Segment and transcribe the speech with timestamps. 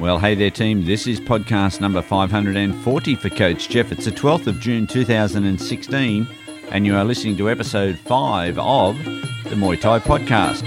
[0.00, 0.86] Well, hey there, team.
[0.86, 3.92] This is podcast number 540 for Coach Jeff.
[3.92, 6.26] It's the 12th of June 2016,
[6.70, 10.66] and you are listening to episode 5 of the Muay Thai Podcast.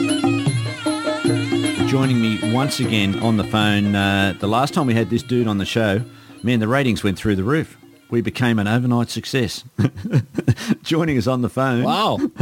[1.87, 3.95] Joining me once again on the phone.
[3.95, 6.01] Uh, the last time we had this dude on the show,
[6.43, 7.77] man, the ratings went through the roof.
[8.09, 9.63] We became an overnight success.
[10.83, 11.83] Joining us on the phone.
[11.83, 12.17] Wow.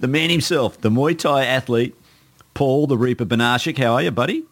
[0.00, 1.94] the man himself, the Muay Thai athlete,
[2.54, 3.78] Paul the Reaper Banasiak.
[3.78, 4.44] How are you, buddy?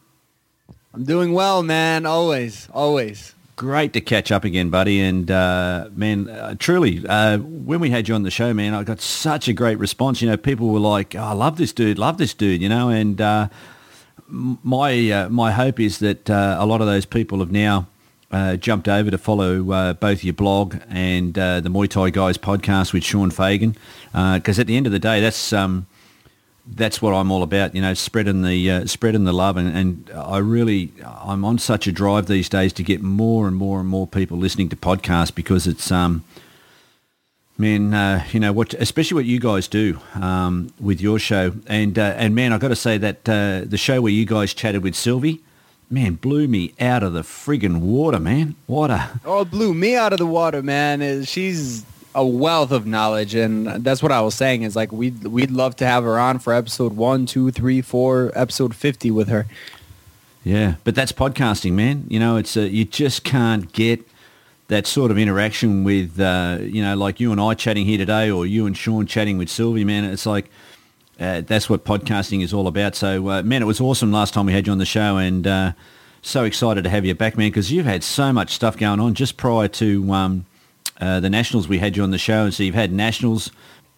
[0.92, 2.06] I'm doing well, man.
[2.06, 3.34] Always, always.
[3.56, 5.00] Great to catch up again, buddy.
[5.00, 8.82] And uh, man, uh, truly, uh, when we had you on the show, man, I
[8.82, 10.20] got such a great response.
[10.20, 12.88] You know, people were like, oh, "I love this dude, love this dude," you know.
[12.88, 13.48] And uh,
[14.26, 17.86] my uh, my hope is that uh, a lot of those people have now
[18.58, 23.30] jumped over to follow both your blog and the Muay Thai Guys podcast with Sean
[23.30, 23.76] Fagan,
[24.12, 25.86] because at the end of the day, that's um,
[26.66, 30.10] that's what I'm all about, you know, spreading the uh, spreading the love, and, and
[30.14, 33.88] I really I'm on such a drive these days to get more and more and
[33.88, 36.24] more people listening to podcasts because it's um,
[37.58, 41.98] man, uh, you know what, especially what you guys do um, with your show, and
[41.98, 44.82] uh, and man, I got to say that uh, the show where you guys chatted
[44.82, 45.42] with Sylvie,
[45.90, 48.56] man, blew me out of the friggin' water, man.
[48.94, 51.24] A oh, blew me out of the water, man.
[51.24, 54.62] She's a wealth of knowledge, and that's what I was saying.
[54.62, 58.30] Is like we'd we'd love to have her on for episode one, two, three, four,
[58.34, 59.46] episode fifty with her.
[60.44, 62.06] Yeah, but that's podcasting, man.
[62.08, 64.06] You know, it's a, you just can't get
[64.68, 68.30] that sort of interaction with uh, you know, like you and I chatting here today,
[68.30, 69.84] or you and Sean chatting with Sylvie.
[69.84, 70.50] Man, it's like
[71.18, 72.94] uh, that's what podcasting is all about.
[72.94, 75.46] So, uh, man, it was awesome last time we had you on the show, and
[75.46, 75.72] uh,
[76.22, 79.14] so excited to have you back, man, because you've had so much stuff going on
[79.14, 80.12] just prior to.
[80.12, 80.46] Um,
[81.00, 81.68] uh, the Nationals.
[81.68, 83.50] We had you on the show, and so you've had Nationals.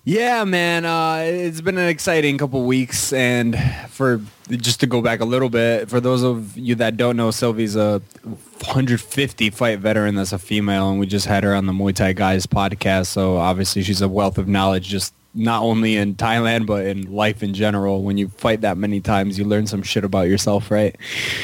[0.05, 3.59] Yeah, man, uh, it's been an exciting couple weeks, and
[3.89, 7.33] for just to go back a little bit, for those of you that don't know,
[7.33, 11.73] Sylvie's a 150 fight veteran that's a female, and we just had her on the
[11.73, 13.07] Muay Thai Guys podcast.
[13.07, 17.43] So obviously, she's a wealth of knowledge, just not only in Thailand but in life
[17.43, 18.03] in general.
[18.03, 20.97] When you fight that many times, you learn some shit about yourself, right?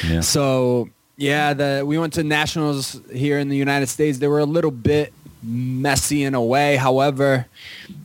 [0.07, 0.21] Yeah.
[0.21, 4.19] So yeah, the we went to nationals here in the United States.
[4.19, 6.77] They were a little bit messy in a way.
[6.77, 7.47] However,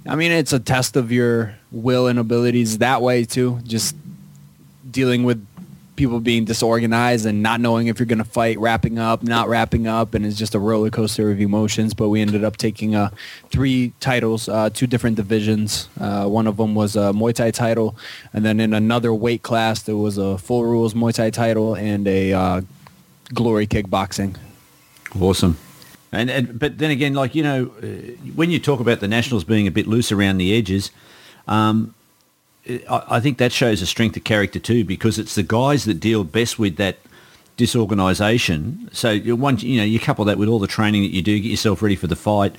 [0.08, 3.60] I mean, it's a test of your will and abilities that way too.
[3.64, 3.96] Just
[4.90, 5.46] dealing with
[5.98, 9.88] people being disorganized and not knowing if you're going to fight, wrapping up, not wrapping
[9.88, 11.94] up, and it's just a roller coaster of emotions.
[11.94, 13.10] But we ended up taking uh,
[13.50, 15.90] three titles, uh, two different divisions.
[16.00, 17.98] Uh, one of them was a Muay Thai title,
[18.32, 22.08] and then in another weight class there was a full rules Muay Thai title and
[22.08, 22.62] a uh,
[23.34, 24.38] glory kickboxing.
[25.20, 25.58] Awesome.
[26.12, 27.88] And, and but then again, like you know, uh,
[28.36, 30.92] when you talk about the Nationals being a bit loose around the edges,
[31.48, 31.94] um,
[32.68, 35.96] I, I, think that shows a strength of character too, because it's the guys that
[35.96, 36.98] deal best with that
[37.58, 38.90] disorganisation.
[38.94, 41.50] So one, you know, you couple that with all the training that you do, get
[41.50, 42.56] yourself ready for the fight.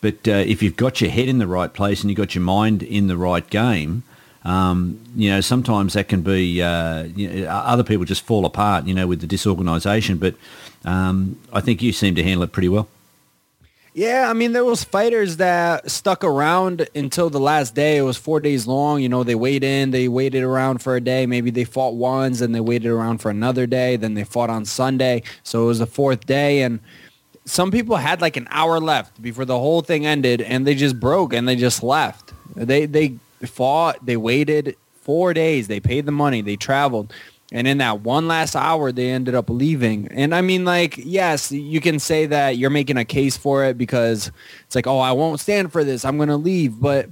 [0.00, 2.44] But uh, if you've got your head in the right place and you've got your
[2.44, 4.04] mind in the right game,
[4.44, 8.86] um, you know, sometimes that can be, uh, you know, other people just fall apart,
[8.86, 10.18] you know, with the disorganisation.
[10.18, 10.34] But
[10.84, 12.88] um, I think you seem to handle it pretty well.
[13.94, 17.96] Yeah, I mean, there was fighters that stuck around until the last day.
[17.96, 19.02] It was four days long.
[19.02, 21.26] You know, they waited in, they waited around for a day.
[21.26, 23.96] Maybe they fought once and they waited around for another day.
[23.96, 25.24] Then they fought on Sunday.
[25.42, 26.62] So it was the fourth day.
[26.62, 26.78] And
[27.44, 31.00] some people had like an hour left before the whole thing ended and they just
[31.00, 32.32] broke and they just left.
[32.54, 35.68] They, they fought, they waited four days.
[35.68, 36.42] They paid the money.
[36.42, 37.12] They traveled.
[37.50, 40.08] And in that one last hour, they ended up leaving.
[40.08, 43.78] And I mean, like, yes, you can say that you're making a case for it
[43.78, 44.30] because
[44.66, 46.04] it's like, oh, I won't stand for this.
[46.04, 46.78] I'm going to leave.
[46.78, 47.08] But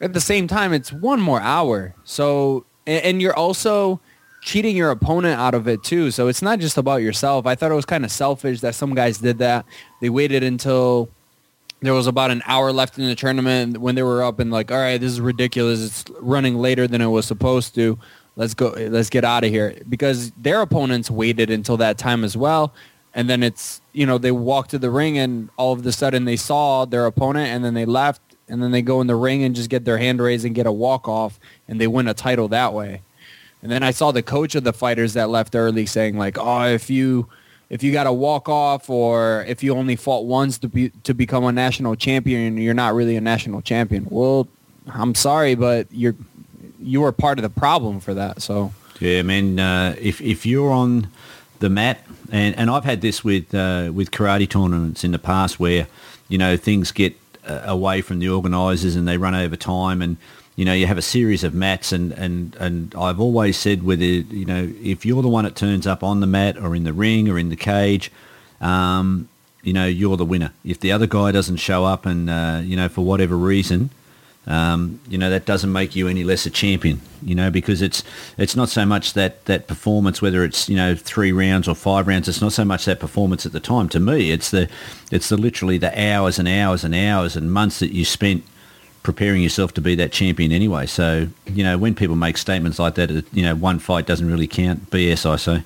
[0.00, 1.94] at the same time, it's one more hour.
[2.02, 4.00] So, and, you're also
[4.42, 6.10] cheating your opponent out of it too.
[6.10, 7.46] So it's not just about yourself.
[7.46, 9.66] I thought it was kind of selfish that some guys did that.
[10.00, 11.10] They waited until
[11.80, 14.70] there was about an hour left in the tournament when they were up and like,
[14.70, 15.84] all right, this is ridiculous.
[15.84, 17.98] It's running later than it was supposed to.
[18.34, 18.70] Let's go.
[18.70, 22.72] Let's get out of here because their opponents waited until that time as well.
[23.14, 26.26] And then it's, you know, they walk to the ring and all of a sudden
[26.26, 29.42] they saw their opponent and then they left and then they go in the ring
[29.42, 32.14] and just get their hand raised and get a walk off and they win a
[32.14, 33.02] title that way.
[33.62, 36.66] And then I saw the coach of the fighters that left early saying like, oh,
[36.66, 37.26] if you
[37.68, 41.14] if you got to walk off or if you only fought once to be to
[41.14, 44.06] become a national champion, you're not really a national champion.
[44.10, 44.48] Well,
[44.86, 46.14] I'm sorry, but you're
[46.80, 48.42] you were part of the problem for that.
[48.42, 49.58] So yeah, man.
[49.58, 51.08] Uh, if if you're on
[51.58, 55.58] the mat, and, and I've had this with uh, with karate tournaments in the past
[55.58, 55.88] where
[56.28, 57.16] you know things get
[57.46, 60.16] uh, away from the organisers and they run over time and
[60.56, 64.04] you know, you have a series of mats and, and, and I've always said whether,
[64.04, 66.94] you know, if you're the one that turns up on the mat or in the
[66.94, 68.10] ring or in the cage,
[68.62, 69.28] um,
[69.62, 70.52] you know, you're the winner.
[70.64, 73.90] If the other guy doesn't show up and, uh, you know, for whatever reason,
[74.46, 78.02] um, you know, that doesn't make you any less a champion, you know, because it's,
[78.38, 82.06] it's not so much that, that performance, whether it's, you know, three rounds or five
[82.06, 83.90] rounds, it's not so much that performance at the time.
[83.90, 84.70] To me, it's the,
[85.10, 88.44] it's the literally the hours and hours and hours and months that you spent
[89.06, 90.84] preparing yourself to be that champion anyway.
[90.84, 94.48] So, you know, when people make statements like that, you know, one fight doesn't really
[94.48, 94.90] count.
[94.90, 95.62] BS, I say.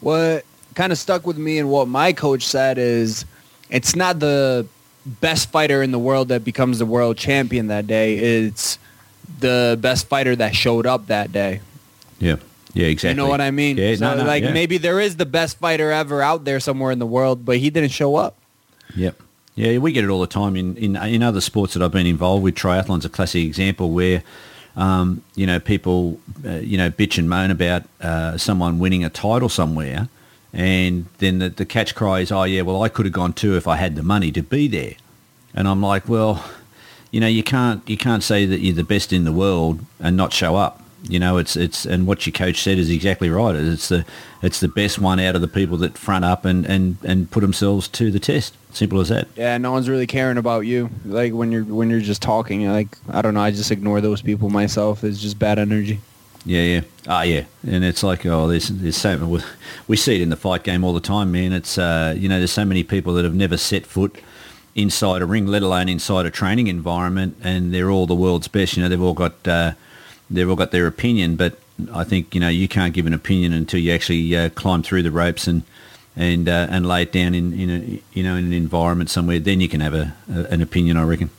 [0.00, 0.44] What
[0.74, 3.24] kind of stuck with me and what my coach said is
[3.70, 4.66] it's not the
[5.06, 8.18] best fighter in the world that becomes the world champion that day.
[8.18, 8.78] It's
[9.40, 11.62] the best fighter that showed up that day.
[12.18, 12.36] Yeah.
[12.74, 13.12] Yeah, exactly.
[13.12, 13.78] You know what I mean?
[13.78, 14.52] Yeah, so no, no, like yeah.
[14.52, 17.70] maybe there is the best fighter ever out there somewhere in the world, but he
[17.70, 18.36] didn't show up.
[18.94, 19.22] Yep.
[19.56, 22.06] Yeah, we get it all the time in, in, in other sports that I've been
[22.06, 22.54] involved with.
[22.54, 24.22] Triathlon's a classic example where,
[24.76, 29.08] um, you know, people, uh, you know, bitch and moan about uh, someone winning a
[29.08, 30.08] title somewhere.
[30.52, 33.56] And then the, the catch cry is, oh, yeah, well, I could have gone too
[33.56, 34.92] if I had the money to be there.
[35.54, 36.44] And I'm like, well,
[37.10, 40.18] you know, you can't, you can't say that you're the best in the world and
[40.18, 40.82] not show up.
[41.02, 43.54] You know, it's it's and what your coach said is exactly right.
[43.54, 44.04] It's the
[44.42, 47.40] it's the best one out of the people that front up and, and, and put
[47.40, 48.54] themselves to the test.
[48.72, 49.28] Simple as that.
[49.36, 50.90] Yeah, no one's really caring about you.
[51.04, 54.22] Like when you're when you're just talking, like I don't know, I just ignore those
[54.22, 55.04] people myself.
[55.04, 56.00] It's just bad energy.
[56.44, 56.80] Yeah, yeah.
[57.08, 57.44] Ah, yeah.
[57.66, 59.40] And it's like, oh, there's there's so
[59.88, 61.52] we see it in the fight game all the time, man.
[61.52, 64.16] It's uh, you know, there's so many people that have never set foot
[64.76, 68.76] inside a ring, let alone inside a training environment, and they're all the world's best.
[68.76, 69.72] You know, they've all got uh,
[70.30, 71.58] they've all got their opinion, but
[71.92, 75.02] I think you know you can't give an opinion until you actually uh, climb through
[75.02, 75.62] the ropes and
[76.16, 79.38] and uh, and lay it down in, in a you know in an environment somewhere.
[79.38, 81.30] Then you can have a, a an opinion, I reckon.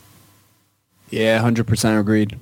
[1.10, 2.38] Yeah, hundred percent agreed.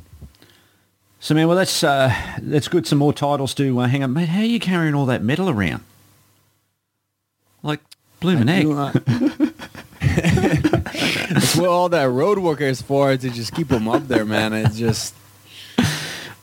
[1.21, 2.87] So man, well that's uh, that's good.
[2.87, 4.29] Some more titles to uh, hang up, mate.
[4.29, 5.83] How are you carrying all that metal around?
[7.63, 7.81] Like
[8.21, 8.67] blooming egg.
[10.07, 14.53] That's what all that road worker is for to just keep them up there, man.
[14.53, 15.15] It's just.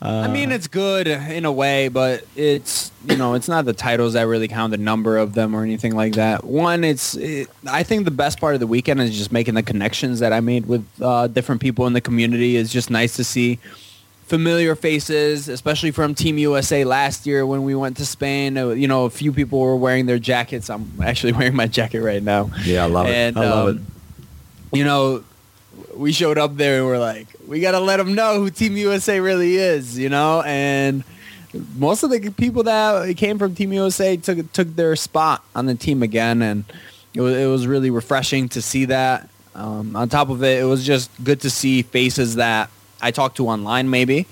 [0.05, 4.13] I mean, it's good in a way, but it's you know, it's not the titles
[4.13, 6.43] that really count, the number of them or anything like that.
[6.43, 9.63] One, it's it, I think the best part of the weekend is just making the
[9.63, 12.57] connections that I made with uh, different people in the community.
[12.57, 13.59] It's just nice to see
[14.25, 18.57] familiar faces, especially from Team USA last year when we went to Spain.
[18.57, 20.69] Uh, You know, a few people were wearing their jackets.
[20.69, 22.49] I'm actually wearing my jacket right now.
[22.63, 23.37] Yeah, I love it.
[23.37, 23.85] I love um,
[24.73, 25.23] You know,
[25.95, 28.77] we showed up there and we're like, we got to let them know who Team
[28.77, 30.41] USA really is, you know?
[30.45, 31.03] And
[31.75, 35.75] most of the people that came from Team USA took took their spot on the
[35.75, 36.65] team again, and
[37.13, 39.29] it was, it was really refreshing to see that.
[39.55, 43.37] Um, on top of it, it was just good to see faces that I talked
[43.37, 44.25] to online maybe,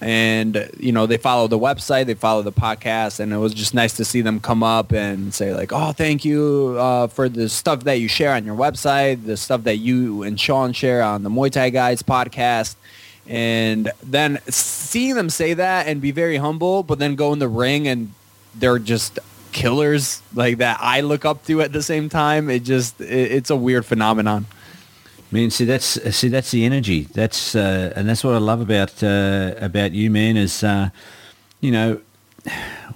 [0.00, 3.74] and you know they follow the website, they follow the podcast, and it was just
[3.74, 7.48] nice to see them come up and say like, "Oh, thank you uh, for the
[7.48, 11.22] stuff that you share on your website, the stuff that you and Sean share on
[11.22, 12.76] the Muay Thai Guys podcast."
[13.26, 17.48] And then seeing them say that and be very humble, but then go in the
[17.48, 18.14] ring and
[18.54, 19.18] they're just
[19.52, 22.48] killers like that I look up to at the same time.
[22.48, 24.46] It just it, it's a weird phenomenon.
[25.30, 27.02] Man, see that's see that's the energy.
[27.02, 30.38] That's uh, and that's what I love about uh, about you, man.
[30.38, 30.88] Is uh,
[31.60, 32.00] you know,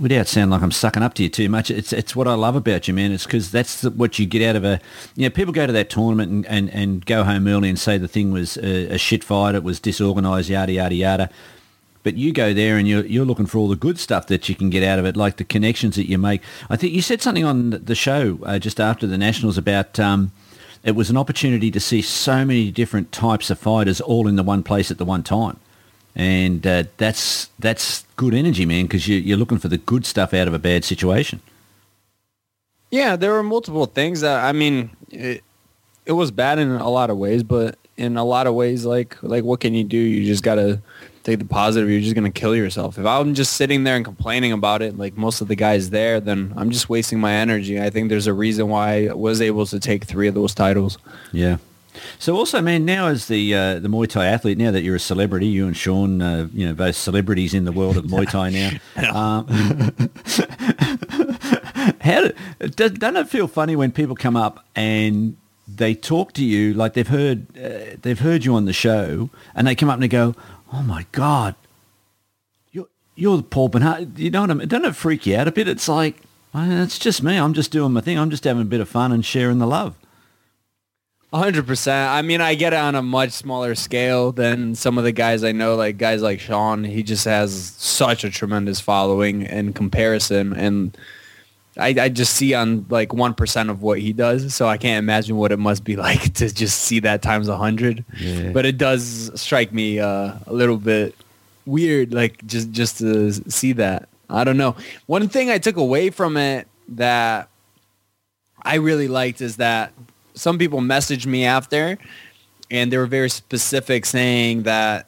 [0.01, 2.57] without sound like I'm sucking up to you too much, it's it's what I love
[2.57, 3.12] about you, man.
[3.12, 4.81] It's because that's the, what you get out of a.
[5.15, 7.99] You know, people go to that tournament and, and, and go home early and say
[7.99, 11.31] the thing was a, a shit fight, it was disorganised, yada yada yada.
[12.03, 14.55] But you go there and you're you're looking for all the good stuff that you
[14.55, 16.41] can get out of it, like the connections that you make.
[16.71, 20.01] I think you said something on the show uh, just after the nationals about.
[20.01, 20.33] Um,
[20.85, 24.43] it was an opportunity to see so many different types of fighters all in the
[24.43, 25.59] one place at the one time.
[26.15, 30.35] And uh, that's that's good energy, man, because you, you're looking for the good stuff
[30.35, 31.41] out of a bad situation.
[32.91, 34.91] Yeah, there were multiple things that I mean.
[35.11, 35.43] It,
[36.05, 39.17] it was bad in a lot of ways, but in a lot of ways, like
[39.23, 39.97] like what can you do?
[39.97, 40.81] You just gotta
[41.23, 41.91] take the positive.
[41.91, 42.99] You're just gonna kill yourself.
[42.99, 46.21] If I'm just sitting there and complaining about it, like most of the guys there,
[46.21, 47.81] then I'm just wasting my energy.
[47.81, 50.99] I think there's a reason why I was able to take three of those titles.
[51.33, 51.59] Yeah.
[52.19, 55.00] So also, man, now as the uh, the Muay Thai athlete, now that you're a
[55.00, 58.50] celebrity, you and Sean, uh, you know, both celebrities in the world of Muay Thai
[58.50, 58.71] now.
[59.14, 59.47] um,
[62.00, 62.33] how do,
[62.69, 65.37] doesn't it feel funny when people come up and
[65.69, 69.67] they talk to you like they've heard uh, they've heard you on the show, and
[69.67, 70.35] they come up and they go,
[70.73, 71.55] "Oh my god,
[72.71, 74.69] you're you're the Paul Bernard." You know what I mean?
[74.69, 75.69] Doesn't it freak you out a bit?
[75.69, 76.23] It's like
[76.55, 77.37] well, it's just me.
[77.37, 78.19] I'm just doing my thing.
[78.19, 79.97] I'm just having a bit of fun and sharing the love
[81.38, 82.11] hundred percent.
[82.11, 85.43] I mean, I get it on a much smaller scale than some of the guys
[85.43, 86.85] I know, like guys like Sean.
[86.85, 90.97] He just has such a tremendous following in comparison, and
[91.76, 94.55] I, I just see on like one percent of what he does.
[94.55, 97.57] So I can't imagine what it must be like to just see that times a
[97.57, 98.05] hundred.
[98.19, 98.52] Yeah.
[98.52, 101.14] But it does strike me uh, a little bit
[101.67, 104.09] weird, like just just to see that.
[104.29, 104.76] I don't know.
[105.07, 107.49] One thing I took away from it that
[108.62, 109.93] I really liked is that
[110.35, 111.99] some people messaged me after
[112.71, 115.07] and they were very specific saying that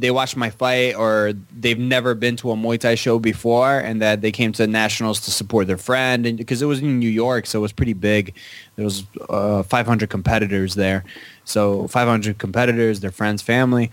[0.00, 4.00] they watched my fight or they've never been to a Muay Thai show before and
[4.00, 7.08] that they came to nationals to support their friend and because it was in New
[7.08, 8.34] York so it was pretty big
[8.76, 11.04] there was uh, 500 competitors there
[11.44, 13.90] so 500 competitors their friends family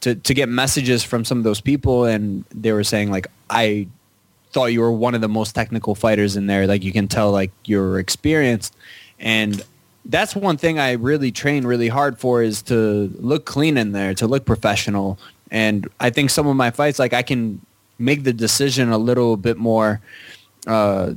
[0.00, 3.88] to to get messages from some of those people and they were saying like I
[4.52, 7.30] thought you were one of the most technical fighters in there like you can tell
[7.30, 8.74] like you're experienced
[9.18, 9.62] and
[10.06, 14.14] that's one thing I really train really hard for is to look clean in there,
[14.14, 15.18] to look professional.
[15.50, 17.60] And I think some of my fights, like I can
[17.98, 20.00] make the decision a little bit more
[20.66, 21.14] uh,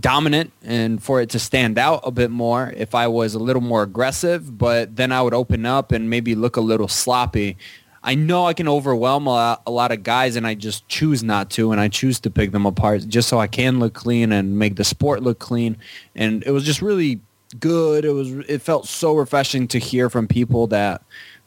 [0.00, 3.62] dominant and for it to stand out a bit more if I was a little
[3.62, 7.56] more aggressive, but then I would open up and maybe look a little sloppy.
[8.02, 11.22] I know I can overwhelm a lot, a lot of guys and I just choose
[11.22, 14.32] not to and I choose to pick them apart just so I can look clean
[14.32, 15.76] and make the sport look clean.
[16.14, 17.20] And it was just really
[17.60, 18.04] good.
[18.04, 21.02] It was it felt so refreshing to hear from people that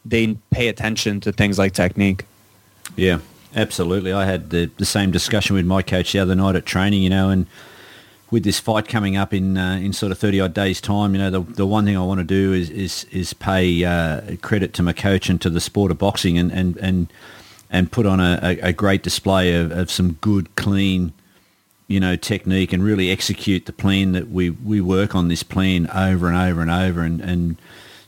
[0.06, 2.26] they pay attention to things like technique.
[2.96, 3.20] Yeah,
[3.56, 4.14] absolutely.
[4.14, 7.10] I had the, the same discussion with my coach the other night at training, you
[7.10, 7.48] know, and
[8.32, 11.20] with this fight coming up in uh, in sort of 30 odd days time, you
[11.20, 14.74] know, the, the one thing I want to do is is, is pay uh, credit
[14.76, 17.14] to my coach and to the sport of boxing and, and, and,
[17.70, 21.14] and put on a, a, great display of, of some good, clean,
[21.88, 25.88] you know, technique and really execute the plan that we, we work on this plan
[25.92, 27.02] over and over and over.
[27.02, 27.58] And, and,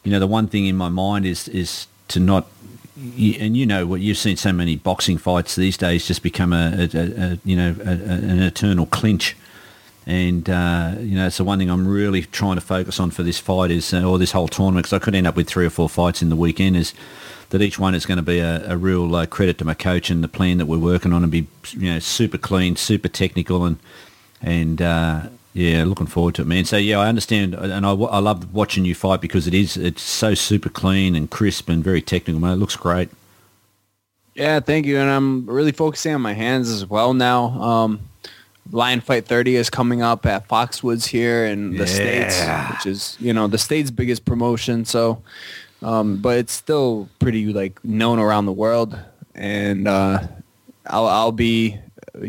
[0.08, 2.48] you know, the one thing in my mind is, is to not,
[2.96, 6.88] and you know what you've seen so many boxing fights these days just become a,
[6.94, 9.36] a, a you know, a, an eternal clinch.
[10.06, 13.24] And, uh, you know, it's the one thing I'm really trying to focus on for
[13.24, 15.66] this fight is, uh, or this whole tournament, because I could end up with three
[15.66, 16.94] or four fights in the weekend, is
[17.50, 20.24] that each one is going to be a, real uh, credit to my coach and
[20.24, 23.80] the plan that we're working on and be you know super clean, super technical, and
[24.42, 25.24] and uh,
[25.58, 26.66] yeah, looking forward to it, man.
[26.66, 30.02] So yeah, I understand, and I, I love watching you fight because it is it's
[30.02, 32.54] so super clean and crisp and very technical, man.
[32.54, 33.10] It looks great.
[34.36, 37.46] Yeah, thank you, and I'm really focusing on my hands as well now.
[37.60, 38.00] Um,
[38.72, 42.30] Lion Fight 30 is coming up at Foxwoods here in the yeah.
[42.30, 44.86] states, which is you know the state's biggest promotion.
[44.86, 45.22] So
[45.82, 48.98] um, but it's still pretty like known around the world.
[49.36, 50.20] And uh,
[50.88, 51.78] I'll, I'll be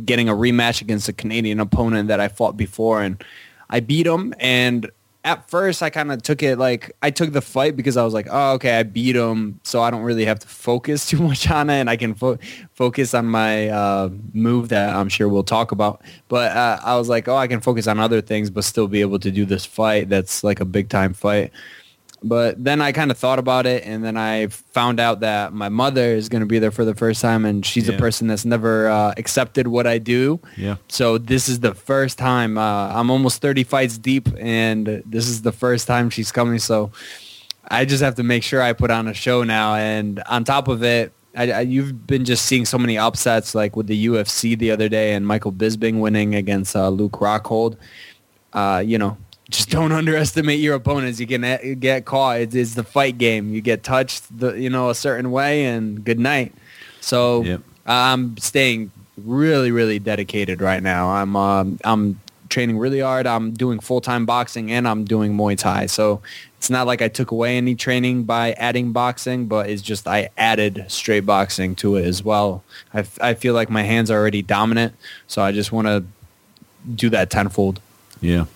[0.05, 3.23] getting a rematch against a Canadian opponent that I fought before, and
[3.71, 4.35] I beat him.
[4.39, 4.91] And
[5.25, 8.15] at first, I kind of took it like I took the fight because I was
[8.15, 11.51] like, oh, okay, I beat him, so I don't really have to focus too much
[11.51, 12.39] on it, and I can fo-
[12.75, 16.03] focus on my uh, move that I'm sure we'll talk about.
[16.29, 19.01] But uh, I was like, oh, I can focus on other things, but still be
[19.01, 21.53] able to do this fight that's like a big time fight.
[22.23, 25.69] But then I kind of thought about it, and then I found out that my
[25.69, 27.95] mother is going to be there for the first time, and she's yeah.
[27.95, 30.41] a person that's never uh, accepted what I do.
[30.57, 30.77] Yeah.
[30.89, 32.59] So this is the first time.
[32.59, 36.59] Uh, I'm almost 30 fights deep, and this is the first time she's coming.
[36.59, 36.91] So
[37.71, 39.77] I just have to make sure I put on a show now.
[39.77, 43.77] And on top of it, I, I, you've been just seeing so many upsets, like
[43.77, 47.77] with the UFC the other day, and Michael Bisping winning against uh, Luke Rockhold.
[48.53, 49.17] Uh, you know,
[49.51, 51.21] just don't underestimate your opponents.
[51.21, 52.41] You can get caught.
[52.41, 53.55] It's, it's, the fight game.
[53.55, 56.55] You get touched, the, you know, a certain way, and good night.
[57.01, 57.63] So yep.
[57.87, 61.09] I'm staying really, really dedicated right now.
[61.11, 63.27] I'm um, I'm training really hard.
[63.27, 65.87] I'm doing full time boxing and I'm doing Muay Thai.
[65.87, 66.23] So
[66.57, 70.31] it's not like I took away any training by adding boxing, but it's just I
[70.37, 72.65] added straight boxing to it as well.
[72.93, 74.95] I, f- I feel like my hands are already dominant,
[75.27, 76.05] so I just want to
[76.95, 77.81] do that tenfold.
[78.21, 78.47] Yeah.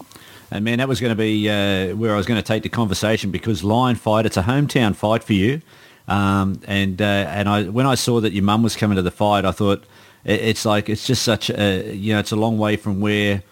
[0.52, 2.68] And man, that was going to be uh, where I was going to take the
[2.68, 5.62] conversation because Lion Fight, it's a hometown fight for you.
[6.08, 9.10] Um, and uh, and I when I saw that your mum was coming to the
[9.10, 9.84] fight, I thought
[10.24, 13.42] it, it's like it's just such a you know it's a long way from where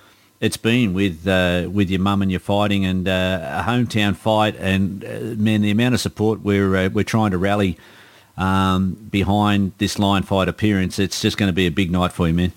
[0.40, 4.56] it's been with uh, with your mum and your fighting and uh, a hometown fight.
[4.56, 7.78] And uh, man, the amount of support we're uh, we're trying to rally
[8.36, 12.28] um, behind this Lion Fight appearance, it's just going to be a big night for
[12.28, 12.52] you, man.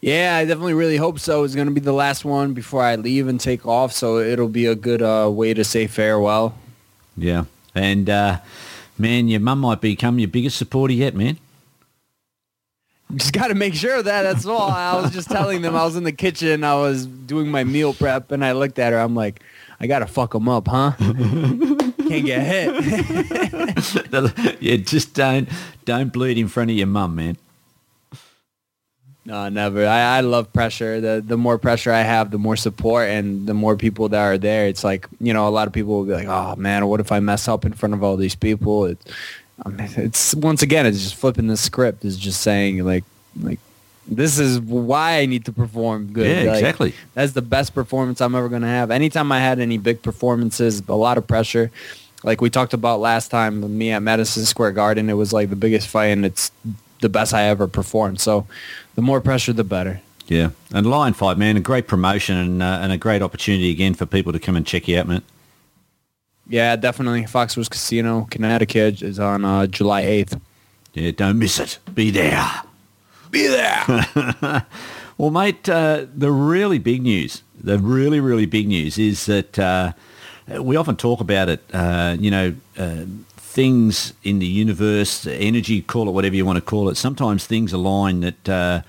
[0.00, 1.42] Yeah, I definitely really hope so.
[1.42, 4.48] It's going to be the last one before I leave and take off, so it'll
[4.48, 6.54] be a good uh, way to say farewell.
[7.16, 8.38] Yeah, and uh,
[8.96, 11.38] man, your mum might become your biggest supporter yet, man.
[13.16, 14.22] Just got to make sure of that.
[14.22, 14.70] That's all.
[14.70, 16.62] I was just telling them I was in the kitchen.
[16.62, 18.98] I was doing my meal prep, and I looked at her.
[19.00, 19.42] I'm like,
[19.80, 20.92] I got to fuck them up, huh?
[20.98, 22.74] Can't get hit.
[24.60, 25.48] yeah, just don't
[25.84, 27.36] don't bleed in front of your mum, man.
[29.28, 29.86] No, never.
[29.86, 31.02] I, I love pressure.
[31.02, 34.38] The the more pressure I have, the more support and the more people that are
[34.38, 34.66] there.
[34.66, 37.12] It's like, you know, a lot of people will be like, oh, man, what if
[37.12, 38.86] I mess up in front of all these people?
[38.86, 38.98] It,
[39.66, 42.06] I mean, it's once again, it's just flipping the script.
[42.06, 43.04] It's just saying like,
[43.38, 43.58] like
[44.06, 46.26] this is why I need to perform good.
[46.26, 46.94] Yeah, like, exactly.
[47.12, 48.90] That's the best performance I'm ever going to have.
[48.90, 51.70] Anytime I had any big performances, a lot of pressure,
[52.24, 55.56] like we talked about last time, me at Madison Square Garden, it was like the
[55.56, 56.50] biggest fight and it's
[57.00, 58.20] the best I ever performed.
[58.20, 58.46] So
[58.94, 60.00] the more pressure, the better.
[60.26, 63.94] Yeah, and Lion Fight, man, a great promotion and, uh, and a great opportunity again
[63.94, 65.22] for people to come and check you out, man.
[66.46, 67.22] Yeah, definitely.
[67.22, 70.40] Foxwoods Casino, Connecticut is on uh, July 8th.
[70.94, 71.78] Yeah, don't miss it.
[71.94, 72.62] Be there.
[73.30, 73.84] Be there.
[75.18, 79.92] well, mate, uh, the really big news, the really, really big news is that uh,
[80.60, 83.04] we often talk about it, uh, you know, uh,
[83.58, 86.96] things in the universe, energy, call it whatever you want to call it.
[86.96, 88.82] Sometimes things align that uh,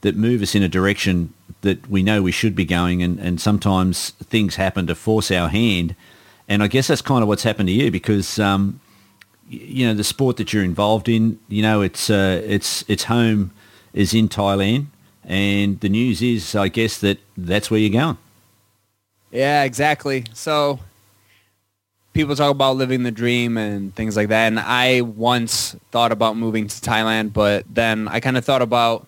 [0.00, 3.40] that move us in a direction that we know we should be going, and, and
[3.40, 5.94] sometimes things happen to force our hand.
[6.48, 8.80] And I guess that's kind of what's happened to you because, um,
[9.48, 13.52] you know, the sport that you're involved in, you know, it's uh, it's its home
[13.92, 14.86] is in Thailand,
[15.22, 18.18] and the news is, I guess that that's where you're going.
[19.30, 20.24] Yeah, exactly.
[20.34, 20.80] So
[22.16, 24.46] people talk about living the dream and things like that.
[24.46, 29.06] And I once thought about moving to Thailand, but then I kind of thought about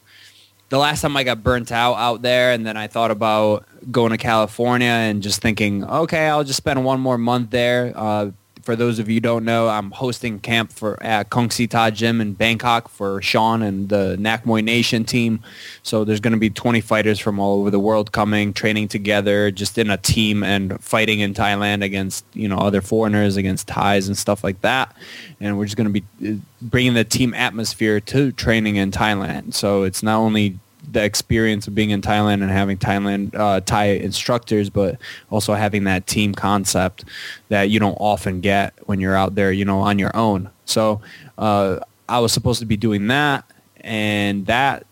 [0.69, 2.53] the last time I got burnt out out there.
[2.53, 6.85] And then I thought about going to California and just thinking, okay, I'll just spend
[6.85, 7.95] one more month there.
[7.97, 8.31] Uh,
[8.69, 12.35] for those of you don't know, I'm hosting camp for at Kong Ta Gym in
[12.35, 15.41] Bangkok for Sean and the Nak Muay Nation team.
[15.83, 19.51] So there's going to be 20 fighters from all over the world coming, training together,
[19.51, 24.07] just in a team and fighting in Thailand against you know other foreigners, against Thais
[24.07, 24.95] and stuff like that.
[25.41, 29.55] And we're just going to be uh, bringing the team atmosphere to training in Thailand.
[29.55, 30.59] So it's not only
[30.91, 34.99] the experience of being in Thailand and having Thailand uh, Thai instructors, but
[35.31, 37.05] also having that team concept
[37.49, 40.51] that you don't often get when you're out there, you know, on your own.
[40.65, 41.01] So
[41.37, 43.45] uh, I was supposed to be doing that,
[43.81, 44.87] and that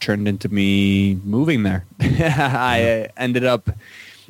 [0.00, 1.84] turned into me moving there.
[2.00, 3.70] I ended up,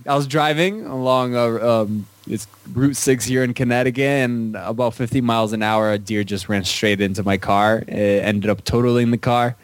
[0.06, 5.20] I was driving along a, um, it's Route 6 here in Connecticut, and about 50
[5.20, 7.82] miles an hour, a deer just ran straight into my car.
[7.88, 9.56] It ended up totaling the car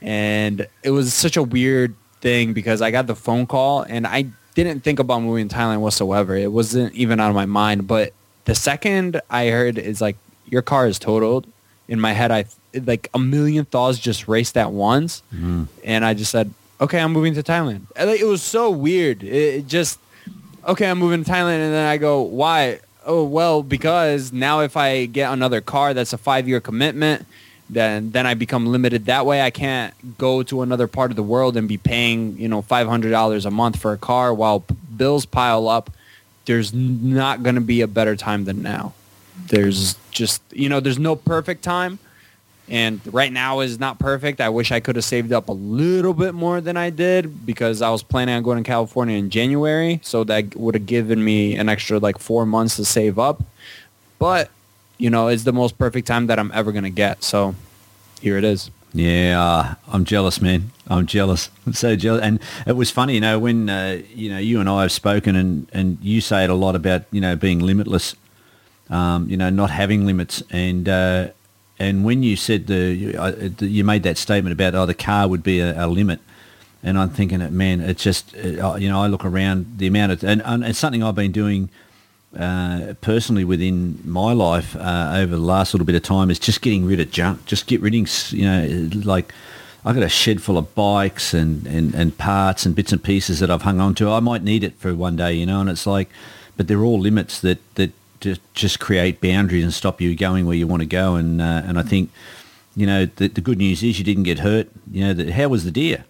[0.00, 4.26] and it was such a weird thing because I got the phone call and I
[4.54, 6.36] didn't think about moving to Thailand whatsoever.
[6.36, 7.86] It wasn't even out of my mind.
[7.86, 8.12] But
[8.44, 11.46] the second I heard is like your car is totaled,
[11.88, 15.66] in my head I like a million thoughts just raced at once, mm.
[15.84, 19.22] and I just said, "Okay, I'm moving to Thailand." And it was so weird.
[19.22, 19.98] It just
[20.66, 24.76] okay, I'm moving to Thailand, and then I go, "Why?" Oh well, because now if
[24.76, 27.26] I get another car, that's a five year commitment
[27.70, 29.42] then then I become limited that way.
[29.42, 32.88] I can't go to another part of the world and be paying you know five
[32.88, 34.64] hundred dollars a month for a car while
[34.96, 35.90] bills pile up.
[36.46, 38.94] There's not going to be a better time than now.
[39.48, 41.98] There's just you know there's no perfect time,
[42.68, 44.40] and right now is not perfect.
[44.40, 47.82] I wish I could have saved up a little bit more than I did because
[47.82, 51.54] I was planning on going to California in January, so that would have given me
[51.56, 53.42] an extra like four months to save up.
[54.18, 54.50] But
[54.98, 57.24] you know, it's the most perfect time that I'm ever going to get.
[57.24, 57.54] So
[58.20, 58.70] here it is.
[58.92, 60.72] Yeah, I'm jealous, man.
[60.88, 61.50] I'm jealous.
[61.66, 62.22] I'm so jealous.
[62.22, 65.36] And it was funny, you know, when, uh, you know, you and I have spoken
[65.36, 68.16] and, and you say it a lot about, you know, being limitless,
[68.90, 70.42] um, you know, not having limits.
[70.50, 71.28] And, uh,
[71.78, 75.42] and when you said the, uh, you made that statement about, oh, the car would
[75.42, 76.20] be a, a limit.
[76.82, 80.24] And I'm thinking, man, it's just, uh, you know, I look around the amount of,
[80.24, 81.68] and, and it's something I've been doing–
[82.36, 86.60] uh, personally within my life uh, over the last little bit of time is just
[86.60, 87.46] getting rid of junk.
[87.46, 89.32] Just get rid of, you know, like
[89.84, 93.40] I got a shed full of bikes and, and, and parts and bits and pieces
[93.40, 94.10] that I've hung on to.
[94.10, 96.10] I might need it for one day, you know, and it's like,
[96.56, 100.66] but they're all limits that, that just, create boundaries and stop you going where you
[100.66, 101.14] want to go.
[101.14, 102.10] And, uh, and I think,
[102.76, 104.68] you know, the, the good news is you didn't get hurt.
[104.90, 106.04] You know, the, how was the deer?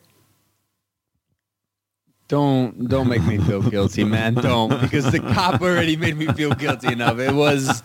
[2.28, 4.34] Don't don't make me feel guilty, man.
[4.34, 7.18] Don't because the cop already made me feel guilty enough.
[7.18, 7.82] It was.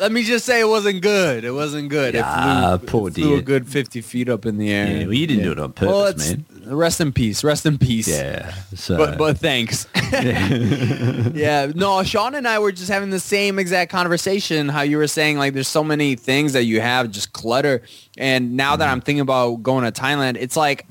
[0.00, 1.44] Let me just say it wasn't good.
[1.44, 2.16] It wasn't good.
[2.16, 4.88] It Ah, flew, poor it flew a good fifty feet up in the air.
[4.88, 6.76] Yeah, well, you didn't do it on purpose, Well, man.
[6.76, 7.44] Rest in peace.
[7.44, 8.08] Rest in peace.
[8.08, 8.52] Yeah.
[8.74, 9.86] So, But but thanks.
[10.12, 11.70] yeah.
[11.74, 14.68] No, Sean and I were just having the same exact conversation.
[14.68, 17.82] How you were saying like there's so many things that you have just clutter,
[18.18, 20.86] and now that I'm thinking about going to Thailand, it's like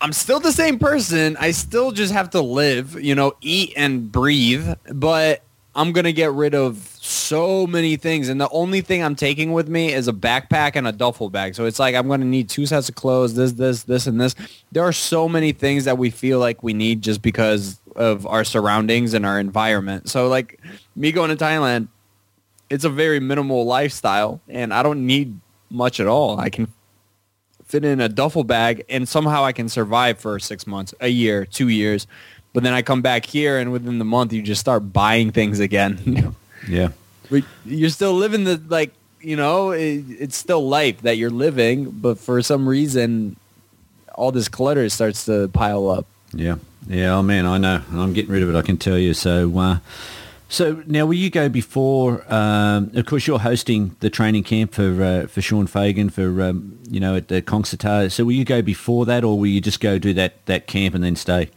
[0.00, 1.36] I'm still the same person.
[1.38, 5.42] I still just have to live, you know, eat and breathe, but
[5.74, 8.28] I'm going to get rid of so many things.
[8.28, 11.54] And the only thing I'm taking with me is a backpack and a duffel bag.
[11.54, 14.20] So it's like I'm going to need two sets of clothes, this, this, this, and
[14.20, 14.34] this.
[14.72, 18.44] There are so many things that we feel like we need just because of our
[18.44, 20.08] surroundings and our environment.
[20.08, 20.60] So like
[20.94, 21.88] me going to Thailand,
[22.68, 25.38] it's a very minimal lifestyle and I don't need
[25.70, 26.38] much at all.
[26.38, 26.68] I can
[27.66, 31.44] fit in a duffel bag and somehow I can survive for six months, a year,
[31.44, 32.06] two years.
[32.52, 35.60] But then I come back here and within the month you just start buying things
[35.60, 36.34] again.
[36.68, 36.90] yeah.
[37.30, 41.90] but you're still living the like you know it, it's still life that you're living,
[41.90, 43.36] but for some reason
[44.14, 46.06] all this clutter starts to pile up.
[46.32, 47.16] Yeah, yeah.
[47.16, 47.82] Oh man, I know.
[47.92, 48.56] I'm getting rid of it.
[48.56, 49.14] I can tell you.
[49.14, 49.78] So, uh,
[50.48, 52.24] so now will you go before?
[52.32, 56.78] Um, of course, you're hosting the training camp for uh, for Sean Fagan for um,
[56.88, 58.10] you know at the Concert.
[58.10, 60.94] So will you go before that, or will you just go do that that camp
[60.94, 61.50] and then stay?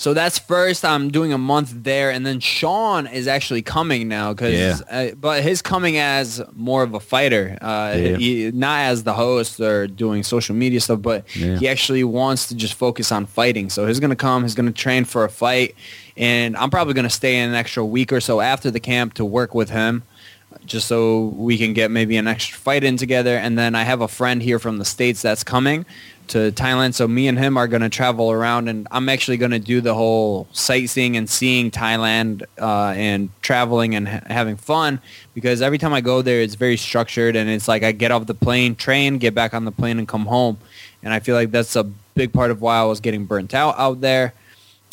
[0.00, 0.82] So that's first.
[0.82, 4.78] I'm doing a month there, and then Sean is actually coming now because, Yeah.
[4.90, 8.16] uh, but his coming as more of a fighter, uh, Yeah.
[8.16, 11.58] he, not as the host or doing social media stuff, but Yeah.
[11.58, 13.68] he actually wants to just focus on fighting.
[13.68, 14.40] So he's gonna come.
[14.42, 15.74] He's gonna train for a fight,
[16.16, 19.54] and I'm probably gonna stay an extra week or so after the camp to work
[19.54, 20.02] with him.
[20.66, 24.00] Just so we can get maybe an extra fight in together, and then I have
[24.00, 25.84] a friend here from the states that's coming,
[26.28, 26.94] to Thailand.
[26.94, 29.80] So me and him are going to travel around, and I'm actually going to do
[29.80, 35.00] the whole sightseeing and seeing Thailand uh, and traveling and ha- having fun.
[35.34, 38.26] Because every time I go there, it's very structured, and it's like I get off
[38.26, 40.58] the plane, train, get back on the plane, and come home.
[41.02, 43.76] And I feel like that's a big part of why I was getting burnt out
[43.78, 44.34] out there,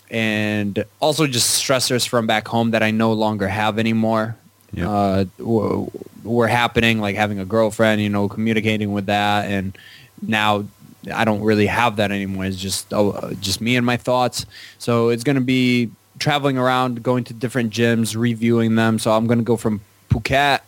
[0.10, 4.38] and also just stressors from back home that I no longer have anymore.
[4.74, 4.88] Yep.
[4.88, 5.92] Uh, w-
[6.24, 9.78] were happening, like having a girlfriend, you know, communicating with that, and
[10.22, 10.66] now
[11.14, 12.46] I don't really have that anymore.
[12.46, 14.46] It's just uh, just me and my thoughts.
[14.78, 19.00] So it's going to be traveling around, going to different gyms, reviewing them.
[19.00, 20.60] So I'm going to go from Phuket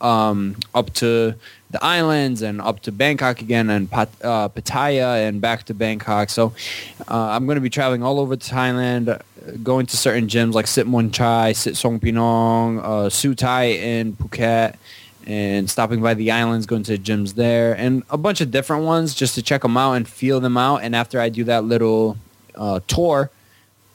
[0.00, 1.34] um, up to
[1.72, 6.30] the islands and up to Bangkok again and Pat, uh, Pattaya and back to Bangkok.
[6.30, 6.52] So
[7.08, 9.20] uh, I'm going to be traveling all over Thailand,
[9.62, 14.76] going to certain gyms like Sit Mon Chai, Sit Song Pinong, uh, Sutai in Phuket
[15.26, 19.14] and stopping by the islands, going to gyms there, and a bunch of different ones
[19.14, 20.78] just to check them out and feel them out.
[20.78, 22.16] And after I do that little
[22.54, 23.30] uh, tour,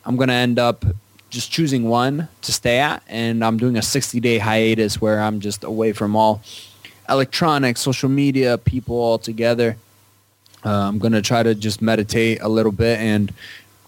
[0.05, 0.85] I'm going to end up
[1.29, 5.63] just choosing one to stay at, and I'm doing a 60-day hiatus where I'm just
[5.63, 6.41] away from all
[7.09, 9.77] electronics, social media, people all together.
[10.65, 13.33] Uh, I'm going to try to just meditate a little bit and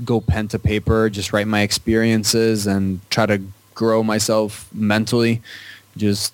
[0.06, 3.42] go pen to paper, just write my experiences and try to
[3.76, 5.42] grow myself mentally.
[5.98, 6.34] Just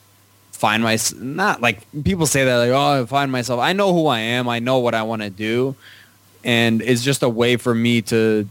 [0.52, 4.08] find my not like people say that like oh I find myself I know who
[4.08, 5.76] I am I know what I want to do
[6.46, 8.48] and it's just a way for me to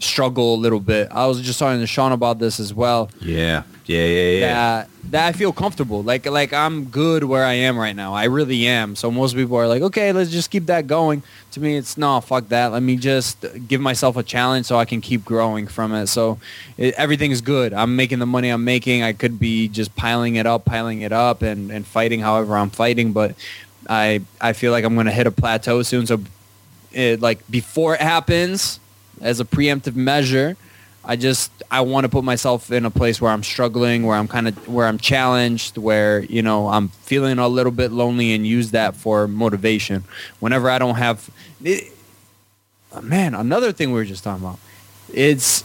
[0.00, 1.08] struggle a little bit.
[1.10, 3.10] I was just talking to Sean about this as well.
[3.20, 4.40] Yeah, yeah, yeah, yeah.
[4.40, 6.02] that that I feel comfortable.
[6.02, 8.14] Like like I'm good where I am right now.
[8.14, 8.96] I really am.
[8.96, 11.22] So most people are like okay let's just keep that going.
[11.52, 12.72] To me it's no fuck that.
[12.72, 16.06] Let me just give myself a challenge so I can keep growing from it.
[16.06, 16.38] So
[16.76, 17.72] it, everything's good.
[17.72, 19.02] I'm making the money I'm making.
[19.02, 22.70] I could be just piling it up piling it up and and fighting however I'm
[22.70, 23.34] fighting but
[23.88, 26.06] I I feel like I'm gonna hit a plateau soon.
[26.06, 26.20] So
[26.92, 28.79] it like before it happens
[29.20, 30.56] as a preemptive measure
[31.04, 34.28] I just I want to put myself in a place where I'm struggling, where I'm
[34.28, 38.46] kind of where I'm challenged, where you know I'm feeling a little bit lonely, and
[38.46, 40.04] use that for motivation.
[40.40, 41.30] Whenever I don't have,
[41.64, 41.92] it,
[43.02, 44.58] man, another thing we were just talking about,
[45.12, 45.64] it's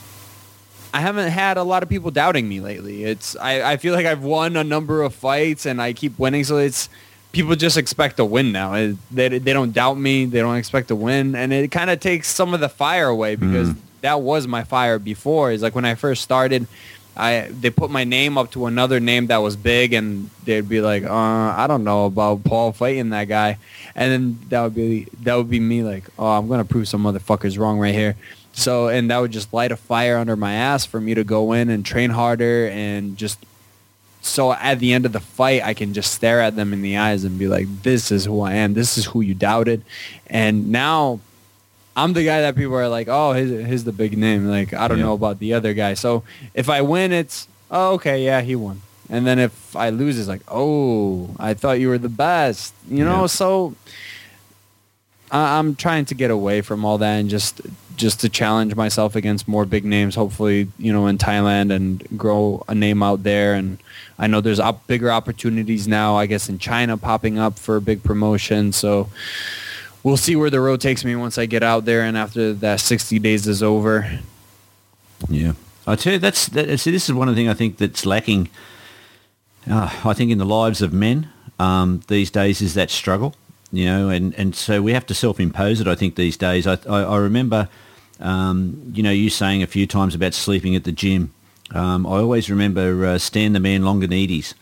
[0.94, 3.04] I haven't had a lot of people doubting me lately.
[3.04, 6.46] It's I, I feel like I've won a number of fights and I keep winning,
[6.46, 6.88] so it's
[7.36, 8.74] people just expect to win now.
[8.74, 10.24] It, they they don't doubt me.
[10.26, 13.36] They don't expect to win, and it kind of takes some of the fire away
[13.36, 15.52] because that was my fire before.
[15.52, 16.65] Is like when I first started,
[17.17, 20.80] I they put my name up to another name that was big, and they'd be
[20.80, 23.58] like, uh, I don't know about Paul fighting that guy,
[23.95, 27.04] and then that would be that would be me like, oh, I'm gonna prove some
[27.04, 28.15] motherfuckers wrong right here.
[28.54, 31.52] So and that would just light a fire under my ass for me to go
[31.52, 33.39] in and train harder and just
[34.26, 36.98] so at the end of the fight I can just stare at them in the
[36.98, 38.74] eyes and be like, this is who I am.
[38.74, 39.84] This is who you doubted.
[40.28, 41.20] And now
[41.96, 44.48] I'm the guy that people are like, oh, his, his the big name.
[44.48, 45.06] Like, I don't Yeah.
[45.06, 45.94] know about the other guy.
[45.94, 48.82] So if I win, it's, oh, okay, yeah, he won.
[49.10, 52.74] And then if I lose, it's like, oh, I thought you were the best.
[52.90, 53.28] You know, Yeah.
[53.28, 53.76] so
[55.32, 57.62] I- I'm trying to get away from all that and just
[57.98, 60.16] just to challenge myself against more big names.
[60.16, 63.54] Hopefully, you know, in Thailand and grow a name out there.
[63.54, 63.78] And
[64.20, 66.18] I know there's op- bigger opportunities now.
[66.18, 68.74] I guess in China popping up for a big promotion.
[68.74, 69.08] So
[70.04, 72.82] we'll see where the road takes me once I get out there and after that
[72.82, 74.20] 60 days is over.
[75.30, 75.54] Yeah,
[75.88, 78.06] I tell you, that's that, see, this is one of the things I think that's
[78.06, 78.50] lacking.
[79.72, 83.34] Uh, I think in the lives of men um, these days is that struggle,
[83.78, 85.88] you know, and, and so we have to self-impose it.
[85.88, 86.68] I think these days.
[86.68, 87.70] I I, I remember,
[88.20, 91.34] um, you know, you saying a few times about sleeping at the gym.
[91.72, 94.54] Um, I always remember uh, Stan the Man Longinidis,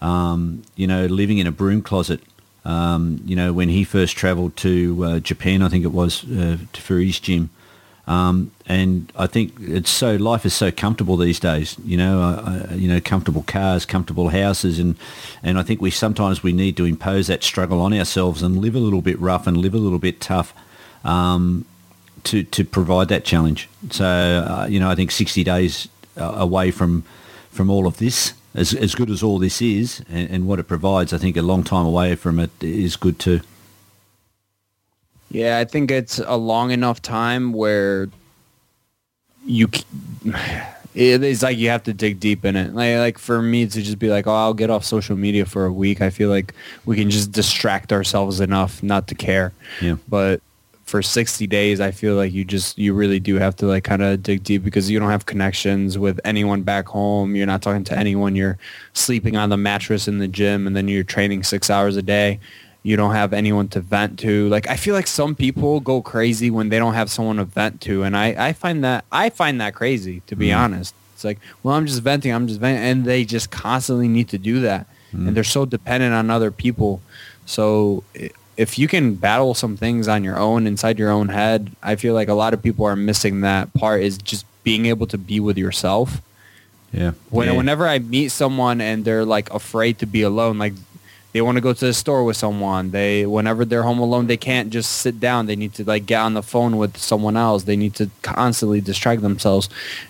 [0.00, 2.20] um, you know, living in a broom closet.
[2.64, 6.58] Um, you know, when he first travelled to uh, Japan, I think it was uh,
[6.74, 7.50] for his gym.
[8.06, 11.76] Um, and I think it's so life is so comfortable these days.
[11.84, 14.96] You know, uh, uh, you know, comfortable cars, comfortable houses, and
[15.42, 18.74] and I think we sometimes we need to impose that struggle on ourselves and live
[18.74, 20.52] a little bit rough and live a little bit tough
[21.04, 21.64] um,
[22.24, 23.68] to to provide that challenge.
[23.90, 27.04] So uh, you know, I think sixty days uh, away from
[27.50, 30.66] from all of this, as as good as all this is, and, and what it
[30.66, 33.42] provides, I think a long time away from it is good too.
[35.32, 38.08] Yeah, I think it's a long enough time where
[39.46, 39.68] you
[40.94, 42.74] it's like you have to dig deep in it.
[42.74, 45.64] Like like for me to just be like, "Oh, I'll get off social media for
[45.64, 49.52] a week." I feel like we can just distract ourselves enough not to care.
[49.80, 49.96] Yeah.
[50.06, 50.42] But
[50.84, 54.02] for 60 days, I feel like you just you really do have to like kind
[54.02, 57.34] of dig deep because you don't have connections with anyone back home.
[57.36, 58.36] You're not talking to anyone.
[58.36, 58.58] You're
[58.92, 62.38] sleeping on the mattress in the gym and then you're training 6 hours a day
[62.82, 64.48] you don't have anyone to vent to.
[64.48, 67.80] Like I feel like some people go crazy when they don't have someone to vent
[67.82, 70.58] to, and I, I find that I find that crazy to be mm.
[70.58, 70.94] honest.
[71.14, 74.38] It's like, well, I'm just venting, I'm just venting, and they just constantly need to
[74.38, 75.34] do that, and mm.
[75.34, 77.00] they're so dependent on other people.
[77.46, 78.02] So
[78.56, 82.14] if you can battle some things on your own inside your own head, I feel
[82.14, 84.02] like a lot of people are missing that part.
[84.02, 86.20] Is just being able to be with yourself
[86.92, 87.12] Yeah.
[87.30, 87.56] when, yeah.
[87.56, 90.74] whenever I meet someone and they're like afraid to be alone, like
[91.32, 92.90] they want to go to the store with someone.
[92.90, 95.46] They whenever they're home alone, they can't just sit down.
[95.46, 97.64] They need to like get on the phone with someone else.
[97.64, 99.68] They need to constantly distract themselves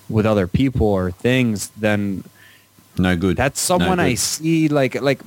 [0.09, 1.69] with other people or things.
[1.77, 2.25] Then
[2.99, 3.37] no good.
[3.37, 5.21] that's someone No I see like like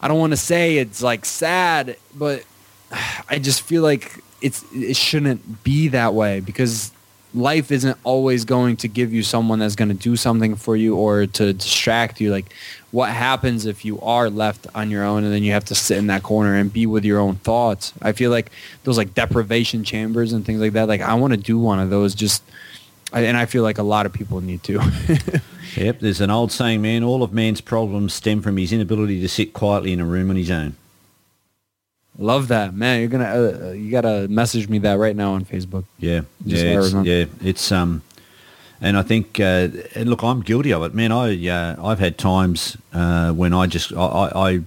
[0.00, 2.44] I don't want to say it's like sad, but
[3.28, 6.92] I just feel like it's it shouldn't be that way because
[7.34, 10.96] life isn't always going to give you someone that's going to do something for you
[10.96, 12.30] or to distract you.
[12.30, 12.52] Like
[12.90, 15.98] what happens if you are left on your own and then you have to sit
[15.98, 17.92] in that corner and be with your own thoughts?
[18.02, 18.50] I feel like
[18.84, 21.90] those like deprivation chambers and things like that like i want to do one of
[21.90, 22.42] those just
[23.12, 24.80] and i feel like a lot of people need to.
[25.76, 29.28] Yep, there's an old saying, man, all of man's problems stem from his inability to
[29.28, 30.76] sit quietly in a room on his own.
[32.18, 33.00] Love that, man.
[33.00, 35.84] You're gonna uh, uh, you gotta message me that right now on Facebook.
[35.98, 37.48] Yeah, Just yeah, it's, yeah.
[37.48, 38.02] It's um,
[38.82, 41.10] and I think uh, and look, I'm guilty of it, man.
[41.10, 44.60] I uh, I've had times uh, when I just I, I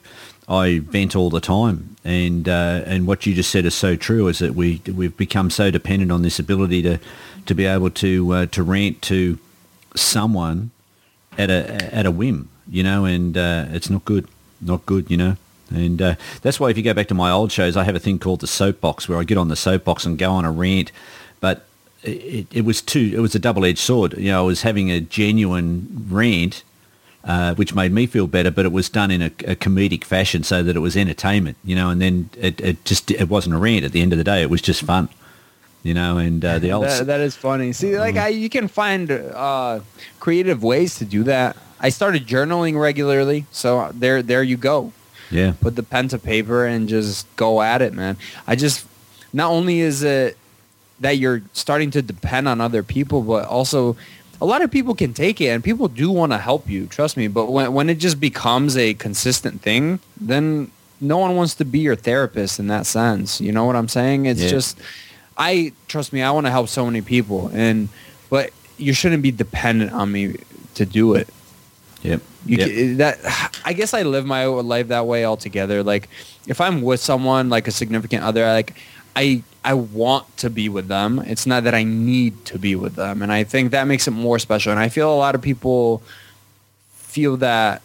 [0.48, 4.28] I vent all the time, and uh, and what you just said is so true.
[4.28, 7.00] Is that we we've become so dependent on this ability to
[7.46, 9.38] to be able to uh, to rant to
[9.96, 10.72] someone
[11.38, 14.28] at a at a whim, you know, and uh, it's not good,
[14.62, 15.38] not good, you know.
[15.76, 18.00] And uh, that's why if you go back to my old shows, I have a
[18.00, 20.92] thing called the soapbox where I get on the soapbox and go on a rant.
[21.40, 21.66] But
[22.04, 24.18] it, it was too, it was a double-edged sword.
[24.18, 26.64] You know, I was having a genuine rant,
[27.24, 30.44] uh, which made me feel better, but it was done in a, a comedic fashion
[30.44, 33.58] so that it was entertainment, you know, and then it, it just, it wasn't a
[33.58, 34.42] rant at the end of the day.
[34.42, 35.10] It was just fun,
[35.82, 36.86] you know, and uh, the old...
[36.86, 37.74] That, that is funny.
[37.74, 38.00] See, Mm-hmm.
[38.00, 39.80] like I, you can find uh,
[40.20, 41.58] creative ways to do that.
[41.80, 44.94] I started journaling regularly, so there there you go.
[45.32, 45.54] Yeah.
[45.62, 48.18] Put the pen to paper and just go at it, man.
[48.48, 48.86] I just
[49.34, 50.38] not only is it
[51.00, 53.98] that you're starting to depend on other people, but also
[54.42, 57.18] a lot of people can take it and people do want to help you, trust
[57.18, 57.28] me.
[57.28, 61.80] But when when it just becomes a consistent thing, then no one wants to be
[61.80, 63.42] your therapist in that sense.
[63.42, 64.26] You know what I'm saying?
[64.28, 64.50] It's Yeah.
[64.50, 64.78] just
[65.38, 67.90] I trust me, I want to help so many people and
[68.30, 70.36] but you shouldn't be dependent on me
[70.76, 71.28] to do it.
[72.04, 72.22] Yep.
[72.46, 72.98] You yep.
[72.98, 75.84] that I guess I live my life that way altogether.
[75.84, 76.10] Like
[76.48, 78.76] if I'm with someone like a significant other, like
[79.16, 81.20] I I want to be with them.
[81.26, 84.12] It's not that I need to be with them, and I think that makes it
[84.12, 84.72] more special.
[84.72, 86.04] And I feel a lot of people
[86.94, 87.82] feel that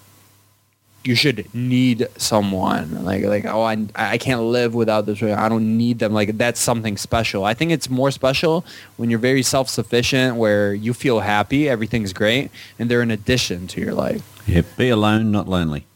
[1.05, 5.77] you should need someone like like oh I I can't live without this I don't
[5.79, 7.45] need them like that's something special.
[7.45, 8.65] I think it's more special
[8.97, 13.81] when you're very self-sufficient where you feel happy, everything's great and they're an addition to
[13.81, 14.23] your life.
[14.47, 15.87] yeah Be alone, not lonely.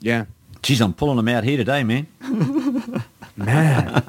[0.00, 0.26] Yeah.
[0.62, 2.06] Geez, I'm pulling them out here today, man.
[3.36, 4.02] Man,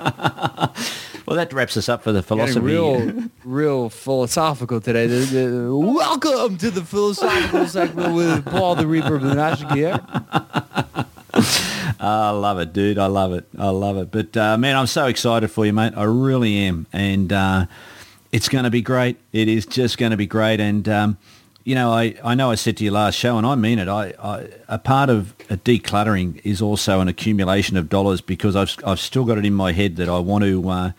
[1.25, 2.59] Well, that wraps us up for the philosophy.
[2.59, 5.07] real real philosophical today.
[5.07, 9.99] The- the- welcome to the philosophical segment with Paul the Reaper Banasiak here.
[11.99, 12.99] I love it, dude.
[12.99, 13.45] I love it.
[13.57, 14.11] I love it.
[14.11, 15.93] But uh, man, I'm so excited for you, mate.
[15.95, 17.65] I really am, and uh,
[18.31, 19.17] it's going to be great.
[19.33, 20.59] It is just going to be great.
[20.59, 21.17] And um,
[21.63, 23.87] you know, I, I know I said to you last show, and I mean it.
[23.87, 28.75] I, I a part of a decluttering is also an accumulation of dollars because I've
[28.85, 30.69] I've still got it in my head that I want to.
[30.69, 30.91] Uh,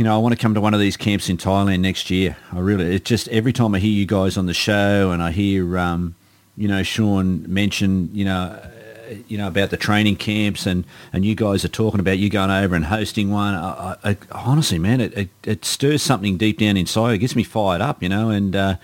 [0.00, 2.34] you know, I want to come to one of these camps in Thailand next year.
[2.52, 5.30] I really, it's just every time I hear you guys on the show and I
[5.30, 6.14] hear, um,
[6.56, 11.26] you know, Sean mention, you know, uh, you know about the training camps and, and
[11.26, 13.54] you guys are talking about you going over and hosting one.
[13.54, 17.12] I, I, I, honestly, man, it, it, it stirs something deep down inside.
[17.12, 18.76] It gets me fired up, you know, and uh,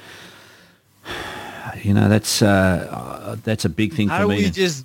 [1.82, 4.44] you know that's uh, uh, that's a big thing How for do me.
[4.44, 4.84] we just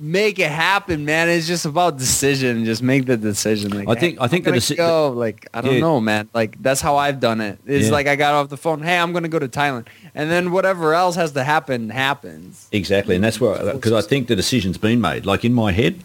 [0.00, 1.28] make it happen, man?
[1.28, 2.64] It's just about decision.
[2.64, 3.70] Just make the decision.
[3.72, 5.10] Like, I think- hey, I think I'm the go.
[5.10, 5.80] Like I don't Yeah.
[5.80, 6.28] know, man.
[6.34, 7.58] Like that's how I've done it.
[7.66, 7.92] It's Yeah.
[7.92, 8.82] like I got off the phone.
[8.82, 12.66] Hey, I'm gonna go to Thailand, and then whatever else has to happen happens.
[12.72, 15.26] Exactly, and that's where because I think the decision's been made.
[15.26, 16.02] Like in my head,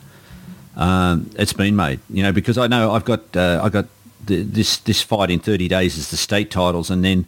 [0.75, 1.99] um, it's been made.
[2.10, 3.86] You know, because I know I've got uh, I got
[4.25, 7.25] the, this this fight in thirty days is the state titles, and then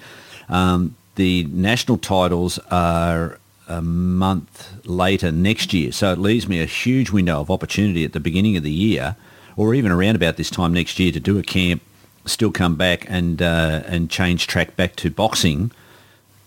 [0.49, 5.91] um, the national titles are a month later next year.
[5.91, 9.15] So it leaves me a huge window of opportunity at the beginning of the year,
[9.57, 11.81] or even around about this time next year, to do a camp,
[12.25, 15.71] still come back and uh, and change track back to boxing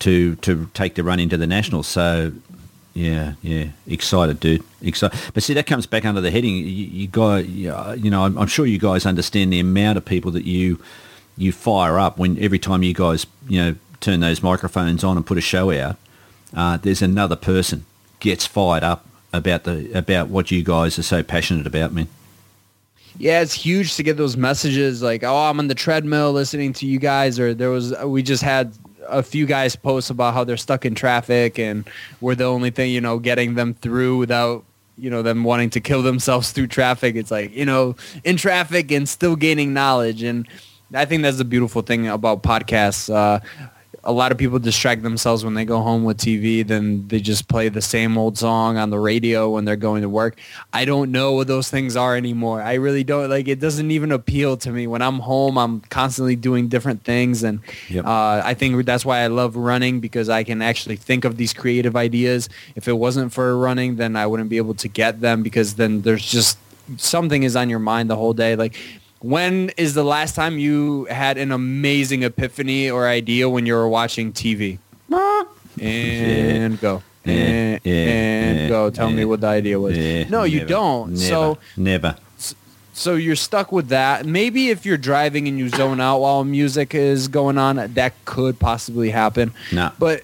[0.00, 1.86] to to take the run into the nationals.
[1.86, 2.32] So
[2.94, 5.18] yeah, yeah, excited, dude, excited.
[5.32, 6.56] But see, that comes back under the heading.
[6.56, 7.70] You, you got, you
[8.10, 10.80] know, I'm, I'm sure you guys understand the amount of people that you
[11.36, 15.24] you fire up when every time you guys, you know, turn those microphones on and
[15.24, 15.96] put a show out.
[16.54, 17.84] Uh, there's another person
[18.20, 22.08] gets fired up about the about what you guys are so passionate about, man.
[23.18, 26.86] Yeah, it's huge to get those messages like, "Oh, I'm on the treadmill listening to
[26.86, 28.72] you guys," or there was we just had
[29.08, 31.88] a few guys post about how they're stuck in traffic and
[32.20, 34.64] we're the only thing you know getting them through without
[34.98, 37.16] you know them wanting to kill themselves through traffic.
[37.16, 40.46] It's like you know in traffic and still gaining knowledge, and
[40.94, 43.12] I think that's the beautiful thing about podcasts.
[43.12, 43.40] Uh,
[44.04, 46.66] a lot of people distract themselves when they go home with TV.
[46.66, 50.08] Then they just play the same old song on the radio when they're going to
[50.08, 50.38] work.
[50.72, 52.62] I don't know what those things are anymore.
[52.62, 53.48] I really don't like.
[53.48, 54.86] It doesn't even appeal to me.
[54.86, 58.04] When I'm home, I'm constantly doing different things, and Yep.
[58.04, 61.52] uh, I think that's why I love running because I can actually think of these
[61.52, 62.48] creative ideas.
[62.76, 66.02] If it wasn't for running, then I wouldn't be able to get them because then
[66.02, 66.58] there's just
[66.96, 68.56] something is on your mind the whole day.
[68.56, 68.74] Like
[69.20, 73.88] when is the last time you had an amazing epiphany or idea when you were
[73.88, 74.78] watching TV?
[75.80, 77.02] And go.
[77.24, 78.90] And, and go.
[78.90, 79.96] Tell me what the idea was.
[80.28, 81.10] No, you never, don't.
[81.12, 82.16] Never, So never.
[82.92, 84.26] so you're stuck with that.
[84.26, 88.58] Maybe if you're driving and you zone out while music is going on, that could
[88.58, 89.52] possibly happen.
[89.70, 89.92] No.
[90.00, 90.22] But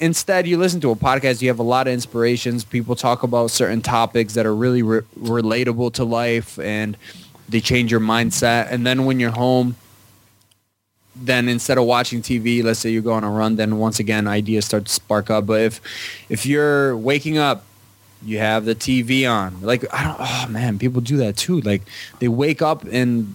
[0.00, 1.42] instead, you listen to a podcast.
[1.42, 2.64] You have a lot of inspirations.
[2.64, 6.96] People talk about certain topics that are really re- relatable to life, and
[7.48, 8.70] they change your mindset.
[8.70, 9.76] And then when you're home,
[11.16, 14.28] then instead of watching TV, let's say you go on a run, then once again
[14.28, 15.46] ideas start to spark up.
[15.46, 15.80] But if
[16.28, 17.64] if you're waking up,
[18.22, 19.60] you have the TV on.
[19.60, 20.16] Like I don't.
[20.20, 21.60] Oh man, people do that too.
[21.60, 21.82] Like
[22.18, 23.34] they wake up and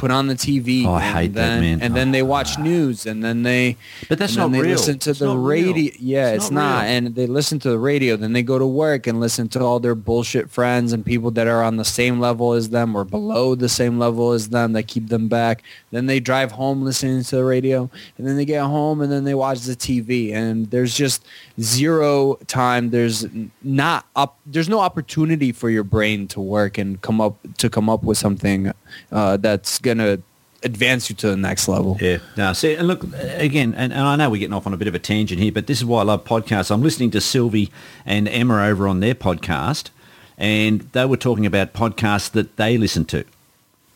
[0.00, 0.86] put on the TV.
[0.86, 1.82] Oh, I and hate that, then, man.
[1.82, 2.24] And then they Oh.
[2.36, 3.76] watch news, and then they.
[4.08, 4.70] But that's not they real.
[4.70, 5.44] Listen to It's the not real.
[5.74, 5.92] radio.
[5.98, 6.84] Yeah, It's it's, not not.
[6.86, 8.16] And they listen to the radio.
[8.16, 11.46] Then they go to work and listen to all their bullshit friends and people that
[11.46, 14.84] are on the same level as them or below the same level as them that
[14.86, 15.62] keep them back.
[15.90, 19.24] Then they drive home listening to the radio, and then they get home and then
[19.24, 20.32] they watch the TV.
[20.32, 21.24] And there's just
[21.60, 22.88] zero time.
[22.90, 23.26] There's
[23.62, 24.38] not up.
[24.46, 28.16] There's no opportunity for your brain to work and come up to come up with
[28.18, 28.72] something
[29.12, 30.18] uh, that's gonna
[30.62, 31.96] advance you to the next level.
[32.00, 32.18] Yeah.
[32.36, 34.88] No, see, and look, again, and, and I know we're getting off on a bit
[34.88, 36.70] of a tangent here, but this is why I love podcasts.
[36.70, 37.70] I'm listening to Sylvie
[38.04, 39.90] and Emma over on their podcast,
[40.36, 43.24] and they were talking about podcasts that they listen to.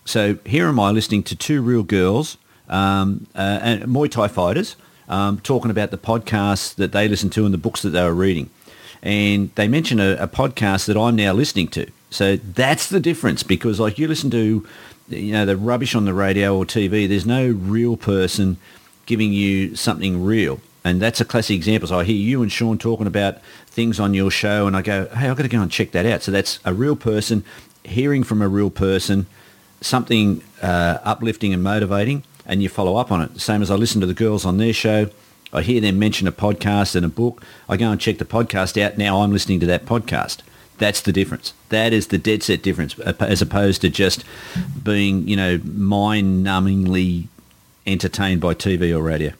[0.05, 2.37] So here am I listening to two real girls,
[2.69, 4.77] um, uh, and Muay Thai fighters,
[5.09, 8.15] um, talking about the podcasts that they listened to and the books that they were
[8.15, 8.51] reading.
[9.03, 11.91] And they mentioned a, a podcast that I'm now listening to.
[12.11, 14.67] So that's the difference because like you listen to,
[15.09, 18.57] you know, the rubbish on the radio or TV, there's no real person
[19.07, 20.61] giving you something real.
[20.85, 21.89] And that's a classic example.
[21.89, 25.07] So I hear you and Sean talking about things on your show and I go,
[25.15, 26.23] hey, I've got to go and check that out.
[26.23, 27.45] So that's a real person
[27.85, 29.27] hearing from a real person,
[29.81, 33.41] something uh, uplifting and motivating, and you follow up on it.
[33.41, 35.11] Same as I listen to the girls on their show.
[35.53, 37.43] I hear them mention a podcast and a book.
[37.69, 38.99] I go and check the podcast out.
[38.99, 40.39] Now I'm listening to that podcast.
[40.79, 41.53] That's the difference.
[41.69, 44.25] That is the dead set difference, as opposed to just
[44.83, 47.29] being, you know, mind-numbingly
[47.87, 49.33] entertained by TV or radio.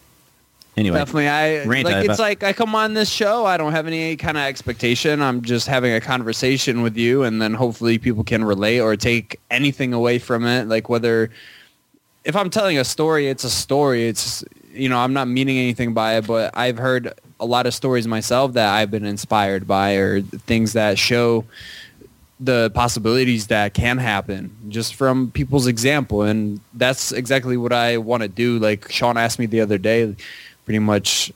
[0.77, 1.29] Anyway, definitely.
[1.29, 2.11] I like over.
[2.11, 3.47] it's like I come on this show.
[3.47, 5.23] I don't have any kind of expectation.
[5.23, 9.39] I'm just having a conversation with you, and then hopefully people can relate or take
[9.53, 10.67] anything away from it.
[10.67, 11.31] Like whether
[12.25, 14.09] if I'm telling a story, it's a story.
[14.09, 17.75] It's you know I'm not meaning anything by it, but I've heard a lot of
[17.75, 21.45] stories myself that I've been inspired by, or things that show
[22.41, 26.23] the possibilities that can happen just from people's example.
[26.23, 28.59] And that's exactly what I want to do.
[28.59, 30.15] Like Sean asked me the other day
[30.65, 31.33] pretty much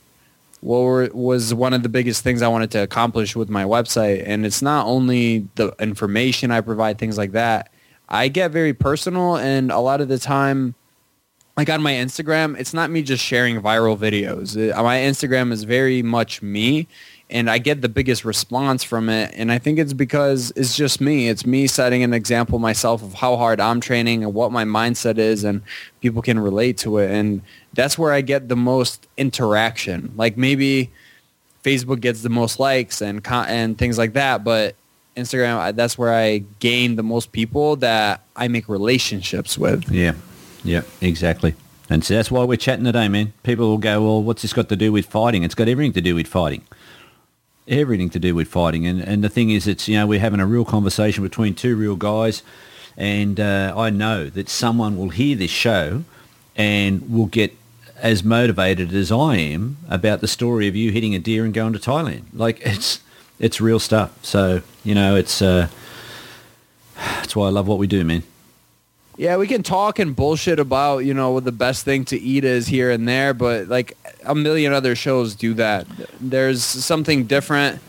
[0.61, 4.23] what were, was one of the biggest things I wanted to accomplish with my website.
[4.25, 7.71] And it's not only the information I provide things like that.
[8.09, 10.75] I get very personal and a lot of the time
[11.57, 15.63] like on my Instagram it's not me just sharing viral videos Uh, my Instagram is
[15.63, 16.87] very much me
[17.29, 19.31] and I get the biggest response from it.
[19.35, 21.29] And I think it's because it's just me.
[21.29, 25.19] It's me setting an example myself of how hard I'm training and what my mindset
[25.19, 25.61] is and
[26.01, 27.11] people can relate to it.
[27.11, 27.41] And
[27.73, 30.11] that's where I get the most interaction.
[30.15, 30.89] Like maybe
[31.63, 34.75] Facebook gets the most likes and and things like that, but
[35.15, 39.91] Instagram, that's where I gain the most people that I make relationships with.
[39.91, 40.13] Yeah,
[40.63, 41.55] yeah, exactly.
[41.89, 43.33] And so that's why we're chatting today, man.
[43.43, 45.43] People will go, well, what's this got to do with fighting?
[45.43, 46.63] It's got everything to do with fighting.
[47.67, 48.85] Everything to do with fighting.
[48.85, 51.75] And, and the thing is, it's, you know, we're having a real conversation between two
[51.75, 52.43] real guys.
[52.95, 56.03] And uh, I know that someone will hear this show
[56.55, 57.55] and will get
[57.97, 61.73] as motivated as I am about the story of you hitting a deer and going
[61.73, 62.23] to Thailand.
[62.33, 62.99] Like, it's,
[63.39, 64.23] it's real stuff.
[64.23, 65.69] So, you know, it's, uh,
[66.95, 68.23] that's why I love what we do, man.
[69.19, 72.45] Yeah, we can talk and bullshit about, you know, what the best thing to eat
[72.45, 75.85] is here and there, but like a million other shows do that.
[76.21, 77.81] There's something different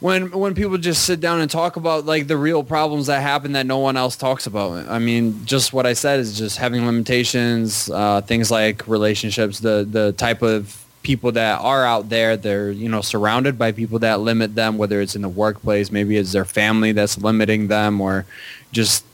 [0.00, 3.52] when when people just sit down and talk about like the real problems that happen
[3.52, 4.88] that no one else talks about.
[4.88, 9.86] I mean, just what I said is just having limitations, uh, things like relationships, the
[9.88, 14.18] the type of people that are out there, they're, you know, surrounded by people that
[14.18, 18.26] limit them, whether it's in the workplace, maybe it's their family that's limiting them or
[18.72, 19.04] just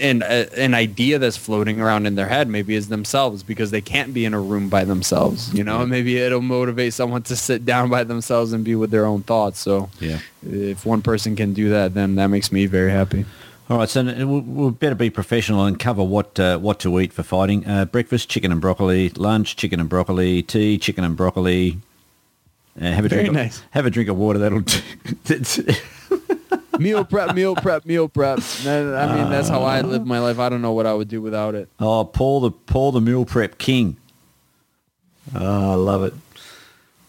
[0.00, 3.80] an, a, an idea that's floating around in their head maybe is themselves because they
[3.80, 7.64] can't be in a room by themselves you know maybe it'll motivate someone to sit
[7.64, 10.18] down by themselves and be with their own thoughts so Yeah.
[10.46, 13.24] if one person can do that then that makes me very happy
[13.68, 17.12] All right, so we'll, we'll better be professional and cover what uh, what to eat
[17.12, 17.64] for fighting.
[17.64, 19.10] Uh, breakfast, chicken and broccoli.
[19.10, 20.42] Lunch, chicken and broccoli.
[20.42, 21.78] Tea, chicken and broccoli.
[22.80, 23.34] Uh, have a Very drink.
[23.34, 23.58] nice.
[23.58, 24.40] Of, have a drink of water.
[24.40, 24.60] That'll.
[25.24, 25.74] do-
[26.80, 30.48] meal prep meal prep meal prep i mean that's how i live my life i
[30.48, 33.58] don't know what i would do without it oh, Paul the Paul the meal prep
[33.58, 33.96] king.
[35.34, 36.14] Oh, I love it.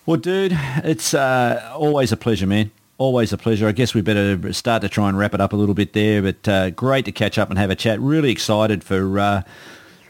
[0.05, 2.72] Well, dude, it's uh, always a pleasure, man.
[2.97, 3.67] Always a pleasure.
[3.67, 6.22] I guess we better start to try and wrap it up a little bit there.
[6.22, 7.99] But uh, great to catch up and have a chat.
[7.99, 9.41] Really excited for uh,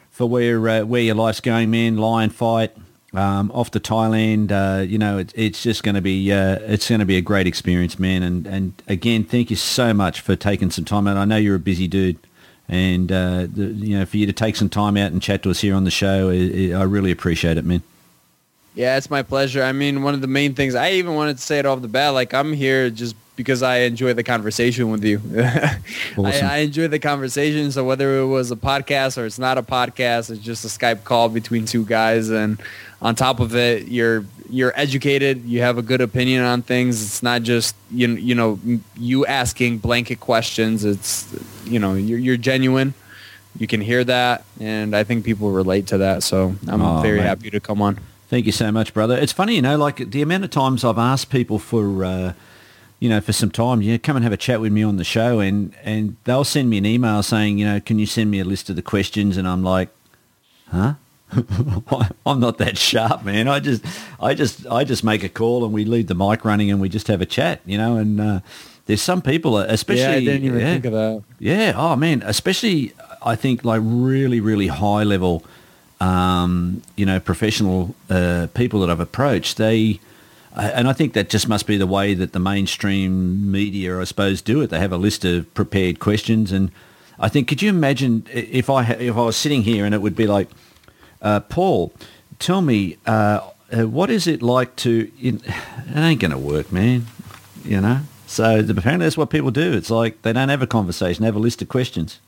[0.10, 1.98] for where uh, where your life's going, man.
[1.98, 2.76] Lion fight
[3.14, 4.52] um, off to Thailand.
[4.52, 7.22] Uh, you know, it, it's just going to be uh, it's going to be a
[7.22, 8.24] great experience, man.
[8.24, 11.18] And and again, thank you so much for taking some time out.
[11.18, 12.18] I know you're a busy dude,
[12.68, 15.52] and uh, the, you know for you to take some time out and chat to
[15.52, 17.84] us here on the show, I, I really appreciate it, man.
[18.74, 19.64] Yeah, it's my pleasure.
[19.64, 21.88] I mean, one of the main things I even wanted to say it off the
[21.90, 25.20] bat, like I'm here just because I enjoy the conversation with you.
[26.18, 26.26] Awesome.
[26.26, 27.72] I, I enjoy the conversation.
[27.72, 31.04] So whether it was a podcast or it's not a podcast, it's just a Skype
[31.06, 32.30] call between two guys.
[32.30, 32.62] And
[33.02, 35.44] on top of it, you're you're educated.
[35.46, 37.02] You have a good opinion on things.
[37.02, 38.60] It's not just you you know
[38.98, 40.84] you asking blanket questions.
[40.84, 41.26] It's
[41.66, 42.94] you know you're, you're genuine.
[43.58, 46.24] You can hear that, and I think people relate to that.
[46.24, 47.26] So I'm Oh, very mate.
[47.28, 48.00] happy to come on.
[48.32, 49.18] Thank you so much, brother.
[49.18, 52.32] It's funny, you know, like the amount of times I've asked people for, uh,
[52.98, 54.96] you know, for some time, you know, come and have a chat with me on
[54.96, 58.32] the show, and and they'll send me an email saying, you know, can you send
[58.32, 59.36] me a list of the questions?
[59.36, 59.90] And I'm like,
[60.70, 60.94] huh?
[62.26, 63.50] I'm not that sharp, man.
[63.50, 63.84] I just,
[64.18, 66.88] I just, I just make a call and we leave the mic running and we
[66.88, 67.98] just have a chat, you know.
[67.98, 68.40] And uh,
[68.86, 70.72] there's some people, especially, yeah, I didn't even yeah.
[70.72, 71.24] think of that.
[71.38, 71.74] Yeah.
[71.76, 75.44] Oh man, especially I think like really, really high level
[76.02, 80.00] um, you know, professional uh, people that I've approached, they,
[80.56, 84.42] and I think that just must be the way that the mainstream media, I suppose,
[84.42, 84.72] do it.
[84.72, 86.72] They have a list of prepared questions, and
[87.20, 90.16] I think, could you imagine if I if I was sitting here and it would
[90.16, 90.50] be like,
[91.22, 91.94] uh, Paul,
[92.40, 95.12] tell me, uh, uh what is it like to?
[95.22, 95.36] it
[95.96, 97.06] ain't going to work, man.
[97.64, 98.00] You know.
[98.26, 99.74] So apparently that's what people do.
[99.74, 102.20] It's like they don't have a conversation; they have a list of questions.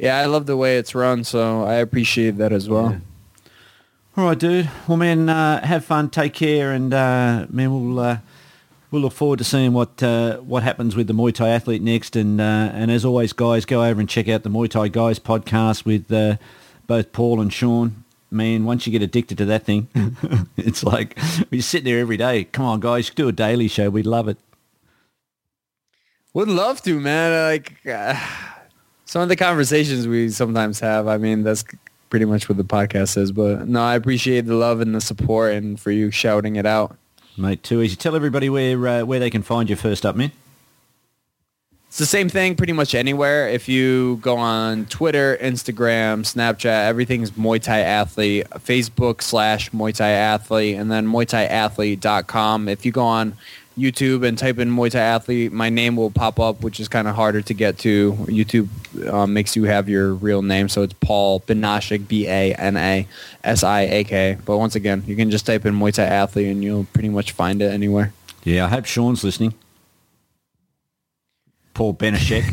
[0.00, 2.92] Yeah, I love the way it's run, so I appreciate that as well.
[2.92, 2.98] Yeah.
[4.16, 4.70] All right, dude.
[4.88, 8.18] Well, man, uh, have fun, take care, and uh, man, we'll uh,
[8.90, 12.16] we'll look forward to seeing what uh, what happens with the Muay Thai athlete next.
[12.16, 15.18] And uh, and as always, guys, go over and check out the Muay Thai Guys
[15.18, 16.36] podcast with uh,
[16.86, 18.04] both Paul and Sean.
[18.30, 19.88] Man, once you get addicted to that thing,
[20.56, 21.18] it's like
[21.50, 22.44] we sit there every day.
[22.44, 23.90] Come on, guys, do a daily show.
[23.90, 24.38] We'd love it.
[26.32, 27.52] Would love to, man.
[27.52, 27.84] Like
[29.10, 31.08] some of the conversations we sometimes have.
[31.08, 31.64] I mean, that's
[32.10, 33.32] pretty much what the podcast is.
[33.32, 36.96] But no, I appreciate the love and the support and for you shouting it out.
[37.36, 37.96] Mate, too easy.
[37.96, 40.30] Tell everybody where uh, where they can find you first up, man.
[41.88, 43.48] It's the same thing pretty much anywhere.
[43.48, 50.10] If you go on Twitter, Instagram, Snapchat, everything's Muay Thai Athlete, Facebook slash Muay Thai
[50.10, 52.68] Athlete, and then MuayThaiAthlete.com.
[52.68, 53.36] If you go on
[53.80, 57.08] YouTube and type in Muay Thai athlete, my name will pop up, which is kind
[57.08, 58.12] of harder to get to.
[58.12, 58.68] YouTube
[59.12, 63.08] um, makes you have your real name, so it's Paul Banasiak, B-A-N-A-S-I-A-K.
[64.44, 67.32] But once again, you can just type in Muay Thai athlete and you'll pretty much
[67.32, 68.12] find it anywhere.
[68.44, 69.54] Yeah, I hope Sean's listening.
[71.74, 72.42] Paul Banasiak.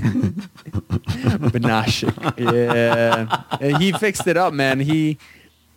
[1.51, 2.39] Banasiak,
[3.59, 3.77] yeah.
[3.77, 4.79] He fixed it up, man.
[4.79, 5.17] He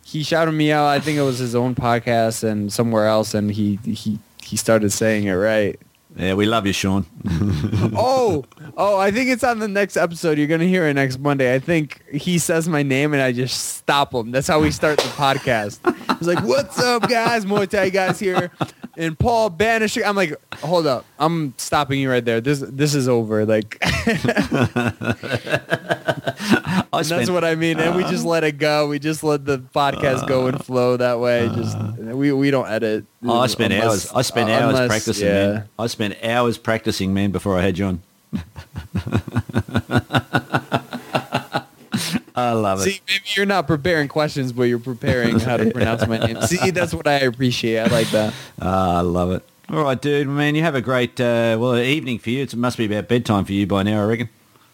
[0.03, 0.87] he shouted me out.
[0.87, 4.91] I think it was his own podcast and somewhere else, and he he he started
[4.91, 5.79] saying it right.
[6.17, 7.05] Yeah, we love you, Sean.
[7.95, 8.43] oh,
[8.75, 10.37] oh, I think it's on the next episode.
[10.37, 11.53] You're gonna hear it next Monday.
[11.53, 14.31] I think he says my name and I just stop him.
[14.31, 15.79] That's how we start the podcast.
[16.17, 17.45] He's like, "What's up, guys?
[17.45, 18.51] Muay Thai guys here."
[18.97, 19.97] And Paul Banish.
[19.97, 22.41] I'm like, "Hold up, I'm stopping you right there.
[22.41, 23.77] This this is over." Like,
[26.91, 27.79] that's what I mean.
[27.79, 28.29] And we just uh-huh.
[28.29, 28.87] let it go.
[28.87, 30.63] We just let the podcast go and uh-huh.
[30.63, 31.49] flow that way.
[31.55, 32.15] Just uh-huh.
[32.15, 33.05] we we don't edit.
[33.23, 34.13] Oh, I spent unless, hours.
[34.13, 35.33] I spent uh, hours unless, practicing, yeah.
[35.33, 35.69] man.
[35.79, 38.01] I spent hours practicing, man, before I had you on.
[42.35, 42.83] I love it.
[42.83, 46.41] See, maybe you're not preparing questions, but you're preparing how to pronounce my name.
[46.43, 47.79] See, that's what I appreciate.
[47.79, 48.33] I like that.
[48.61, 48.65] Uh,
[48.97, 49.43] I love it.
[49.69, 50.27] All right, dude.
[50.27, 52.43] Man, you have a great uh, well evening for you.
[52.43, 54.29] It must be about bedtime for you by now, I reckon.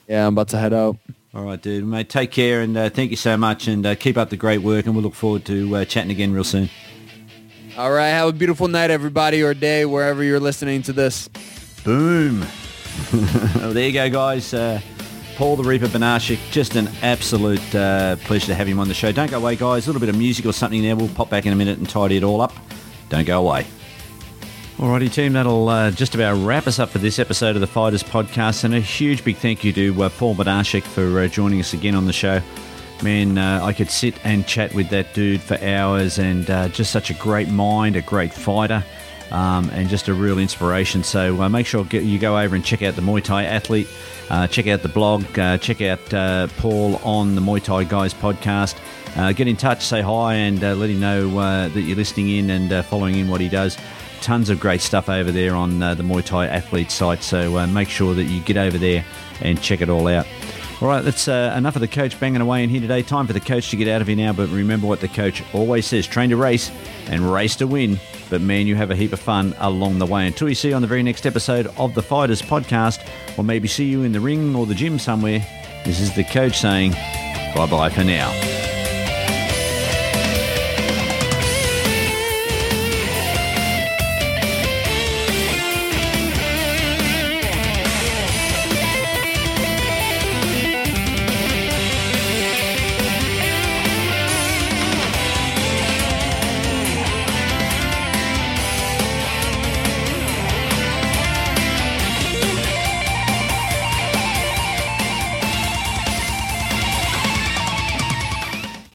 [0.08, 0.98] Yeah, I'm about to head out.
[1.34, 1.86] All right, dude.
[1.86, 4.60] Mate, take care and uh, thank you so much and uh, keep up the great
[4.60, 6.70] work and we'll look forward to uh, chatting again real soon.
[7.78, 8.08] All right.
[8.08, 11.28] Have a beautiful night, everybody, or day, wherever you're listening to this.
[11.84, 12.40] Boom.
[13.14, 14.52] well, there you go, guys.
[15.38, 19.12] Paul the Reaper Banasiak, just an absolute uh, pleasure to have him on the show.
[19.12, 19.86] Don't go away, guys.
[19.86, 20.96] A little bit of music or something there.
[20.96, 22.54] We'll pop back in a minute and tidy it all up.
[23.10, 23.68] Don't go away.
[24.78, 28.02] Alrighty, team, that'll uh, just about wrap us up for this episode of the Fighters
[28.02, 28.64] Podcast.
[28.64, 31.94] And a huge big thank you to uh, Paul Banasiak for uh, joining us again
[31.94, 32.42] on the show.
[33.04, 36.92] Man, uh, I could sit and chat with that dude for hours and uh, just
[36.92, 38.84] such a great mind, a great fighter,
[39.32, 41.04] um, and just a real inspiration.
[41.04, 43.88] So uh, make sure you go over and check out the Muay Thai Athlete,
[44.50, 45.26] check out the blog,
[45.62, 48.76] check out Paul on the Muay Thai Guys podcast.
[49.36, 51.30] get in touch, say hi, and let him know
[51.70, 53.78] that you're listening in and following in what he does
[54.22, 57.24] tons of great stuff over there on uh, the Muay Thai Athlete site.
[57.24, 59.06] So uh, make sure that you get over there
[59.42, 60.28] and check it all out.
[60.82, 63.02] All right, that's uh, enough of the coach banging away in here today.
[63.02, 64.34] Time for the coach to get out of here now.
[64.34, 66.72] But remember what the coach always says train to race
[67.08, 68.00] and race to win.
[68.30, 70.28] But man, you have a heap of fun along the way.
[70.28, 73.08] Until we see you on the very next episode of the Fighters Podcast,
[73.38, 75.46] or maybe see you in the ring or the gym somewhere,
[75.86, 76.92] this is the coach saying
[77.56, 78.57] bye bye for now.